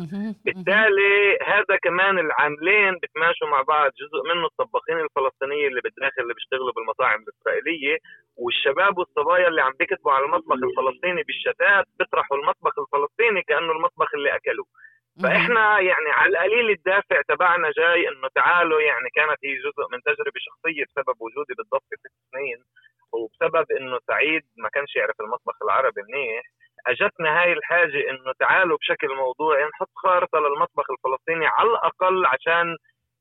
بالتالي 0.45 1.39
هذا 1.47 1.77
كمان 1.83 2.19
العاملين 2.19 2.95
بتماشوا 3.03 3.49
مع 3.49 3.63
بعض 3.63 3.91
جزء 3.91 4.35
منه 4.35 4.47
الطباخين 4.47 4.99
الفلسطينيين 5.01 5.67
اللي 5.69 5.81
بالداخل 5.81 6.23
اللي 6.23 6.35
بيشتغلوا 6.35 6.73
بالمطاعم 6.73 7.21
الإسرائيلية 7.23 7.99
والشباب 8.37 8.99
والصبايا 8.99 9.49
اللي 9.49 9.63
عم 9.63 9.73
بيكتبوا 9.79 10.13
على 10.13 10.25
المطبخ 10.25 10.57
الفلسطيني 10.69 11.23
بالشتات 11.23 11.85
بيطرحوا 11.99 12.37
المطبخ 12.37 12.75
الفلسطيني 12.79 13.43
كأنه 13.43 13.73
المطبخ 13.73 14.15
اللي 14.15 14.37
أكلوه. 14.37 14.67
فإحنا 15.23 15.81
يعني 15.81 16.11
على 16.11 16.31
القليل 16.31 16.71
الدافع 16.71 17.23
تبعنا 17.29 17.71
جاي 17.77 18.09
إنه 18.09 18.29
تعالوا 18.35 18.81
يعني 18.81 19.11
كانت 19.15 19.39
هي 19.45 19.55
جزء 19.57 19.85
من 19.93 20.03
تجربة 20.03 20.39
شخصية 20.39 20.85
بسبب 20.85 21.21
وجودي 21.21 21.55
بالضبط 21.59 21.83
ست 21.85 22.13
سنين 22.33 22.59
وبسبب 23.13 23.73
إنه 23.73 23.99
سعيد 24.07 24.43
ما 24.57 24.69
كانش 24.69 24.97
يعرف 24.97 25.21
المطبخ 25.21 25.63
العربي 25.65 26.03
منيح. 26.03 26.43
اجتنا 26.87 27.43
هاي 27.43 27.53
الحاجة 27.53 28.11
إنه 28.11 28.33
تعالوا 28.39 28.79
بشكل 28.79 29.09
موضوعي 29.17 29.65
نحط 29.65 29.91
خارطة 29.95 30.39
للمطبخ 30.39 30.87
الفلسطيني 30.91 31.47
على 31.47 31.69
الأقل 31.71 32.27
عشان 32.27 32.77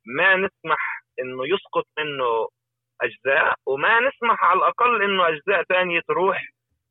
ما 0.05 0.35
نسمح 0.35 1.03
إنه 1.19 1.47
يسقط 1.47 1.85
منه 1.99 2.47
أجزاء 3.01 3.55
وما 3.65 3.99
نسمح 3.99 4.43
على 4.43 4.57
الأقل 4.59 5.01
إنه 5.03 5.27
أجزاء 5.27 5.63
ثانية 5.63 6.01
تروح 6.07 6.45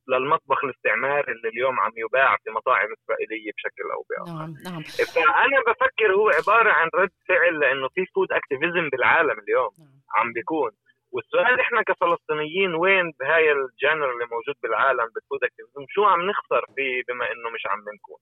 للمطبخ 0.08 0.64
الاستعماري 0.64 1.32
اللي 1.32 1.48
اليوم 1.48 1.80
عم 1.80 1.92
يباع 1.96 2.36
في 2.36 2.50
مطاعم 2.50 2.88
إسرائيلية 2.92 3.52
بشكل 3.56 3.86
أو 3.94 4.04
بآخر. 4.10 4.38
نعم 4.38 4.54
نعم. 4.64 4.82
فأنا 5.14 5.58
بفكر 5.66 6.12
هو 6.14 6.28
عبارة 6.28 6.72
عن 6.72 6.88
رد 6.94 7.10
فعل 7.28 7.58
لأنه 7.60 7.88
في 7.88 8.06
food 8.14 8.32
activism 8.32 8.88
بالعالم 8.92 9.38
اليوم 9.38 9.70
نعم. 9.78 10.00
عم 10.16 10.32
بيكون. 10.32 10.70
والسؤال 11.12 11.60
إحنا 11.60 11.82
كفلسطينيين 11.82 12.74
وين 12.74 13.12
بهاي 13.20 13.52
ال 13.52 13.62
genre 13.62 14.12
اللي 14.12 14.26
موجود 14.34 14.56
بالعالم 14.62 15.06
بال 15.14 15.24
food 15.24 15.44
activism 15.44 15.84
شو 15.88 16.04
عم 16.04 16.20
نخسر 16.30 16.64
فيه 16.76 17.02
بما 17.08 17.24
إنه 17.32 17.48
مش 17.54 17.66
عم 17.66 17.80
نكون؟ 17.80 18.20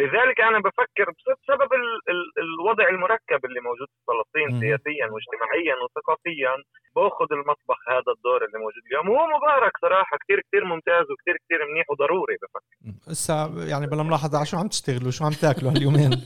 لذلك 0.00 0.40
أنا 0.40 0.58
بفكر 0.66 1.06
بسبب 1.16 1.70
ال 1.80 1.88
ال 2.12 2.20
الوضع 2.44 2.88
المركب 2.88 3.40
اللي 3.44 3.60
موجود 3.68 3.88
في 3.94 4.00
فلسطين 4.08 4.48
سياسيا 4.60 5.06
واجتماعيا 5.12 5.74
وثقافيا 5.82 6.52
باخذ 6.96 7.28
المطبخ 7.38 7.80
هذا 7.88 8.10
الدور 8.16 8.40
اللي 8.46 8.58
موجود 8.64 8.82
اليوم. 8.86 9.08
وهو 9.08 9.26
مبارك 9.36 9.72
صراحة 9.80 10.16
كثير 10.22 10.38
كثير 10.46 10.64
ممتاز 10.64 11.06
وكثير 11.10 11.36
كثير 11.44 11.60
منيح 11.70 11.86
وضروري 11.90 12.36
بفكر. 12.42 12.74
هسه 13.10 13.34
يعني 13.70 13.86
بلا 13.86 14.02
ملاحظة 14.02 14.38
على 14.38 14.46
شو 14.46 14.56
عم 14.56 14.68
تشتغلوا؟ 14.68 15.10
شو 15.10 15.24
عم 15.24 15.32
تاكلوا 15.32 15.70
هاليومين؟ 15.72 16.12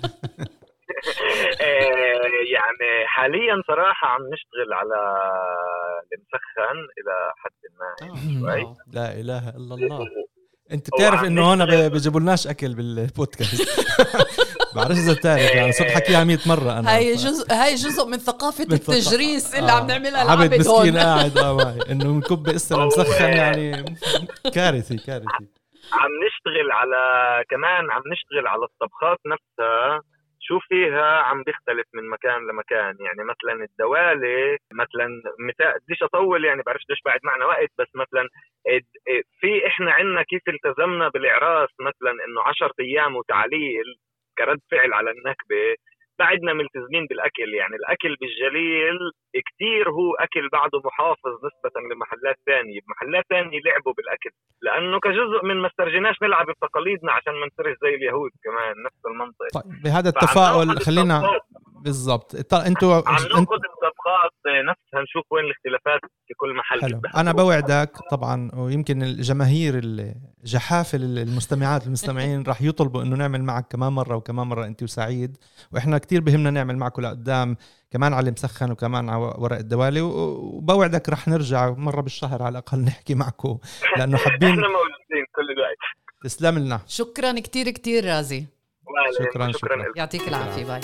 آه، 1.61 2.31
يعني 2.57 3.07
حاليا 3.07 3.63
صراحة 3.67 4.09
عم 4.09 4.21
نشتغل 4.33 4.73
على 4.73 5.01
المسخن 6.13 6.79
إلى 6.99 7.33
حد 7.37 7.61
ما. 7.79 8.07
يعني 8.07 8.41
شوي. 8.41 8.75
لا 8.93 9.21
إله 9.21 9.49
إلا 9.49 9.75
الله. 9.75 10.09
انت 10.73 10.89
بتعرف 10.95 11.25
انه 11.25 11.43
هون 11.43 11.89
بيجيبوا 11.89 12.21
لناش 12.21 12.47
أكل 12.47 12.75
بالبودكاست. 12.75 13.63
بعرفش 14.77 14.99
إذا 14.99 15.13
بتعرف 15.13 15.41
يعني 15.41 15.73
صرت 15.73 15.91
حكيها 15.91 16.25
100 16.25 16.39
مرة 16.47 16.79
أنا. 16.79 16.97
هاي 16.97 17.15
جزء 17.15 17.53
هاي 17.53 17.75
جزء 17.75 18.07
من 18.07 18.19
ثقافة 18.19 18.65
من 18.65 18.73
التجريس 18.73 19.55
اللي 19.55 19.73
آه. 19.73 19.75
عم 19.75 19.87
نعملها 19.87 20.23
العبد 20.23 20.55
مسكين 20.55 20.97
قاعد 20.99 21.39
آه 21.39 21.57
معي. 21.57 21.79
إنه 21.91 22.05
نكب 22.05 22.49
إسرة 22.49 22.87
مسخن 22.87 23.25
يعني 23.25 23.85
كارثي 24.55 24.97
كارثي. 24.97 25.47
عم 25.93 26.11
نشتغل 26.27 26.73
على 26.73 26.97
كمان 27.51 27.91
عم 27.91 28.03
نشتغل 28.13 28.47
على 28.47 28.65
الطبخات 28.65 29.19
نفسها. 29.27 30.12
شو 30.45 30.59
فيها 30.69 31.23
عم 31.23 31.43
بيختلف 31.43 31.87
من 31.95 32.09
مكان 32.11 32.47
لمكان؟ 32.47 32.97
يعني 33.01 33.25
مثلا 33.25 33.65
الدوالي 33.65 34.59
مثلا 34.73 35.23
بديش 35.87 36.03
أطول 36.03 36.45
يعني 36.45 36.63
بعرفش 36.67 36.85
قديش 36.85 36.99
بعد 37.05 37.21
معنا 37.25 37.45
وقت 37.45 37.71
بس 37.79 37.89
مثلا 37.95 38.29
في 39.41 39.67
إحنا 39.67 39.93
عندنا 39.93 40.23
كيف 40.23 40.43
التزمنا 40.49 41.09
بالإعراس؟ 41.09 41.69
مثلا 41.81 42.11
إنه 42.11 42.43
10 42.47 42.73
أيام 42.81 43.17
وتعليل 43.17 43.85
كرد 44.39 44.61
فعل 44.71 44.93
على 44.93 45.11
النكبة. 45.11 45.77
بعدنا 46.19 46.53
ملتزمين 46.53 47.07
بالأكل 47.07 47.55
يعني 47.61 47.77
الأكل 47.77 48.17
بالجليل 48.21 48.99
كثير 49.49 49.91
هو 49.91 50.15
أكل 50.15 50.49
بعده 50.53 50.79
محافظ 50.85 51.35
نسبة 51.47 51.81
لمحلات 51.95 52.37
ثانية 52.47 52.81
محلات 52.93 53.25
ثانية 53.31 53.59
لعبوا 53.67 53.93
بالأكل 53.97 54.31
لأنه 54.63 55.01
كجزء 55.01 55.45
من 55.49 55.57
ما 55.63 55.69
استرجيناش 55.69 56.17
نلعب 56.23 56.47
بتقاليدنا 56.47 57.13
عشان 57.13 57.33
ما 57.33 57.47
نصيرش 57.47 57.77
زي 57.83 57.95
اليهود 57.95 58.31
كمان 58.45 58.75
نفس 58.87 59.01
المنطق. 59.07 59.49
طيب 59.55 59.83
بهذا 59.83 60.09
التفاؤل 60.09 60.79
خلينا 60.87 61.23
بالضبط. 61.85 62.55
أنتوا 62.55 62.95
عم 62.95 63.15
ناخذ 63.15 63.63
الطبقات 63.73 64.33
نفسها 64.71 65.03
نشوف 65.03 65.25
وين 65.31 65.45
الاختلافات 65.45 66.01
في 66.27 66.35
كل 66.37 66.55
محل 66.55 66.81
حلو. 66.81 67.01
أنا 67.17 67.33
بوعدك 67.33 67.91
طبعا 68.11 68.51
ويمكن 68.57 69.03
الجماهير 69.03 69.81
الجحافل 70.45 71.03
المستمعات 71.19 71.87
المستمعين 71.87 72.45
راح 72.49 72.63
يطلبوا 72.63 73.03
إنه 73.03 73.17
نعمل 73.17 73.43
معك 73.43 73.65
كمان 73.73 73.93
مرة 73.93 74.17
وكمان 74.17 74.47
مرة 74.47 74.65
أنت 74.65 74.83
وسعيد 74.83 75.37
وإحنا 75.73 75.99
كتير 75.99 76.12
بهمنا 76.21 76.51
نعمل 76.51 76.77
معكم 76.77 77.03
لقدام 77.03 77.57
كمان 77.91 78.13
على 78.15 78.27
المسخن 78.29 78.71
وكمان 78.71 79.09
على 79.09 79.35
ورق 79.39 79.57
الدوالي 79.59 80.01
وبوعدك 80.01 81.09
رح 81.09 81.29
نرجع 81.29 81.71
مرة 81.71 82.01
بالشهر 82.01 82.43
على 82.43 82.53
الأقل 82.53 82.79
نحكي 82.79 83.15
معكم 83.15 83.59
لأنه 83.97 84.17
حابين 84.25 84.49
إحنا 84.49 84.63
موجودين 84.69 85.25
كل 85.37 85.51
الوقت. 85.53 85.77
تسلم 86.25 86.59
لنا. 86.59 86.81
شكرا 86.87 87.33
كتير 87.41 87.71
كتير 87.71 88.05
رازي. 88.05 88.47
شكرا 89.19 89.29
شكرا, 89.29 89.53
شكرا. 89.53 89.85
يعطيك 89.97 90.29
العافية. 90.29 90.65
باي. 90.65 90.81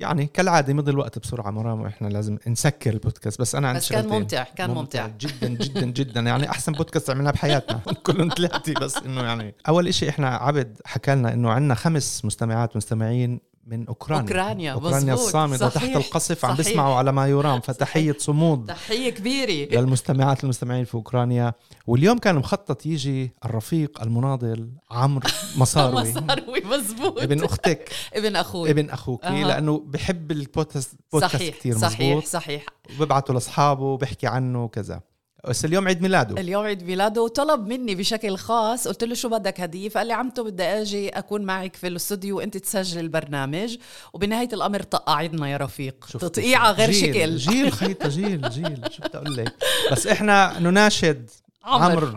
يعني 0.00 0.26
كالعادة 0.26 0.74
مضي 0.74 0.90
الوقت 0.90 1.18
بسرعة 1.18 1.50
مرام 1.50 1.80
وإحنا 1.80 2.08
لازم 2.08 2.38
نسكر 2.46 2.92
البودكاست 2.92 3.40
بس 3.40 3.54
أنا 3.54 3.68
عندي 3.68 3.80
بس 3.80 3.92
كان 3.92 4.08
ممتع 4.08 4.42
كان 4.44 4.70
ممتع, 4.70 5.06
ممتع. 5.06 5.28
جدا 5.28 5.48
جدا 5.64 5.86
جدا. 5.86 6.20
يعني 6.20 6.50
أحسن 6.50 6.72
بودكاست 6.72 7.10
عملناه 7.10 7.30
بحياتنا. 7.30 7.80
كلهم 8.06 8.28
ثلاثة 8.36 8.74
بس 8.80 8.96
إنه 8.96 9.22
يعني. 9.22 9.54
أول 9.68 9.94
شيء 9.94 10.08
إحنا 10.08 10.28
عبد 10.28 10.80
حكى 10.84 11.14
لنا 11.14 11.32
إنه 11.32 11.50
عندنا 11.50 11.74
خمس 11.74 12.24
مستمعات 12.24 12.74
ومستمعين 12.76 13.40
من 13.66 13.86
أوكرانيا. 13.86 14.22
أوكرانيا 14.22 14.72
أوكرانيا 14.72 15.14
الصامده 15.14 15.68
تحت 15.68 15.96
القصف 15.96 16.44
عم 16.44 16.54
بيسمعوا 16.56 16.94
على 16.94 17.12
ما 17.12 17.26
يرام 17.26 17.60
فتحية 17.60 18.16
صمود 18.18 18.66
تحية 18.66 19.10
كبيرة. 19.10 19.80
للمستمعات 19.80 20.44
المستمعين 20.44 20.84
في 20.84 20.94
أوكرانيا. 20.94 21.54
واليوم 21.86 22.18
كان 22.18 22.36
مخطط 22.36 22.86
يجي 22.86 23.32
الرفيق 23.44 24.02
المناضل 24.02 24.70
عمرو 24.90 25.28
مصاروي. 25.56 26.10
مصاروي 26.10 26.60
مزبوط 26.60 27.22
ابن 27.22 27.44
أختك. 27.44 27.90
ابن 28.14 28.36
أخوي. 28.36 28.70
ابن 28.70 28.90
أخوك 28.90 29.24
أه. 29.24 29.44
لأنه 29.44 29.82
بحب 29.86 30.30
البودكاست 30.30 30.94
صحيح 31.12 31.56
كثير 31.56 31.74
مزبوط 31.74 31.90
صحيح 31.92 32.26
صحيح. 32.26 32.64
وببعته 32.96 33.34
لأصحابه 33.34 33.84
وبحكي 33.84 34.26
عنه 34.26 34.64
وكذا. 34.64 35.00
بس 35.48 35.64
اليوم 35.64 35.88
عيد 35.88 36.02
ميلاده. 36.02 36.40
اليوم 36.40 36.64
عيد 36.64 36.82
ميلاده 36.82 37.22
وطلب 37.22 37.66
مني 37.66 37.94
بشكل 37.94 38.36
خاص 38.36 38.88
قلت 38.88 39.04
له 39.04 39.14
شو 39.14 39.28
بدك 39.28 39.60
هدية؟ 39.60 39.88
فقال 39.88 40.06
لي 40.06 40.12
عمته 40.12 40.44
بدي 40.44 40.62
أجي 40.62 41.08
أكون 41.08 41.42
معك 41.42 41.76
في 41.76 41.86
الاستوديو 41.86 42.36
وأنت 42.36 42.56
تسجل 42.56 43.00
البرنامج. 43.00 43.76
وبنهاية 44.12 44.48
الأمر 44.52 44.82
طقعدنا 44.82 45.48
يا 45.48 45.56
رفيق. 45.56 46.06
تطقيعه 46.06 46.72
غير 46.72 46.90
جيل 46.90 47.14
شكل. 47.14 47.36
جيل 47.36 47.72
خيطه 47.72 48.08
جيل 48.08 48.50
جيل. 48.50 48.82
شو 48.90 49.02
بدي 49.02 49.18
أقول 49.18 49.36
لك؟ 49.36 49.54
بس 49.92 50.06
إحنا 50.06 50.58
نناشد 50.58 51.30
عمرو 51.64 52.16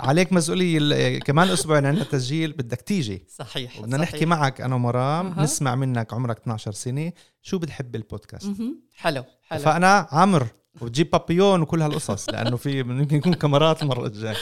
عليك 0.00 0.32
مسؤولية 0.32 1.20
كمان 1.20 1.48
أسبوعين 1.48 1.86
عندنا 1.86 2.04
تسجيل 2.04 2.52
بدك 2.52 2.80
تيجي. 2.80 3.26
صحيح 3.28 3.80
بدنا 3.80 3.96
نحكي 3.96 4.26
معك 4.26 4.60
أنا 4.60 4.74
ومرام 4.74 5.32
أه. 5.38 5.42
نسمع 5.42 5.74
منك 5.74 6.12
عمرك 6.12 6.38
12 6.38 6.72
سنة. 6.72 7.12
شو 7.42 7.58
بتحب 7.58 7.96
البودكاست؟ 7.96 8.50
حلو 8.96 9.24
حلو. 9.48 9.60
فأنا 9.60 10.08
عمرو 10.10 10.46
وتجيب 10.80 11.10
بابيون 11.10 11.62
وكل 11.62 11.82
هالقصص 11.82 12.28
لأنه 12.28 12.56
في 12.56 12.78
يمكن 12.78 13.16
يكون 13.16 13.34
كاميرات 13.34 13.82
المرة 13.82 14.06
الجاية. 14.06 14.36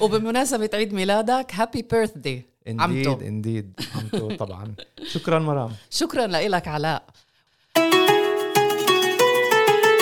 وبمناسبه 0.00 0.70
عيد 0.74 0.92
ميلادك 0.92 1.54
هابي 1.54 1.82
بيرثدي 1.82 2.46
عمتو. 2.68 3.12
إنديد 3.20 3.80
عمتو 3.94 4.36
طبعا. 4.36 4.74
شكرا 5.06 5.38
مرام. 5.38 5.70
شكرا 5.90 6.26
لك 6.26 6.68
علاء. 6.68 7.02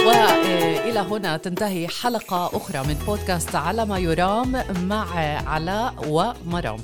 وإلى 0.07 1.01
هنا 1.01 1.37
تنتهي 1.37 1.89
حلقة 1.89 2.47
أخرى 2.57 2.87
من 2.89 2.95
بودكاست 2.95 3.55
على 3.55 3.87
ما 3.87 3.99
يرام 3.99 4.53
مع 4.89 5.07
علاء 5.49 5.95
ومرام. 6.09 6.79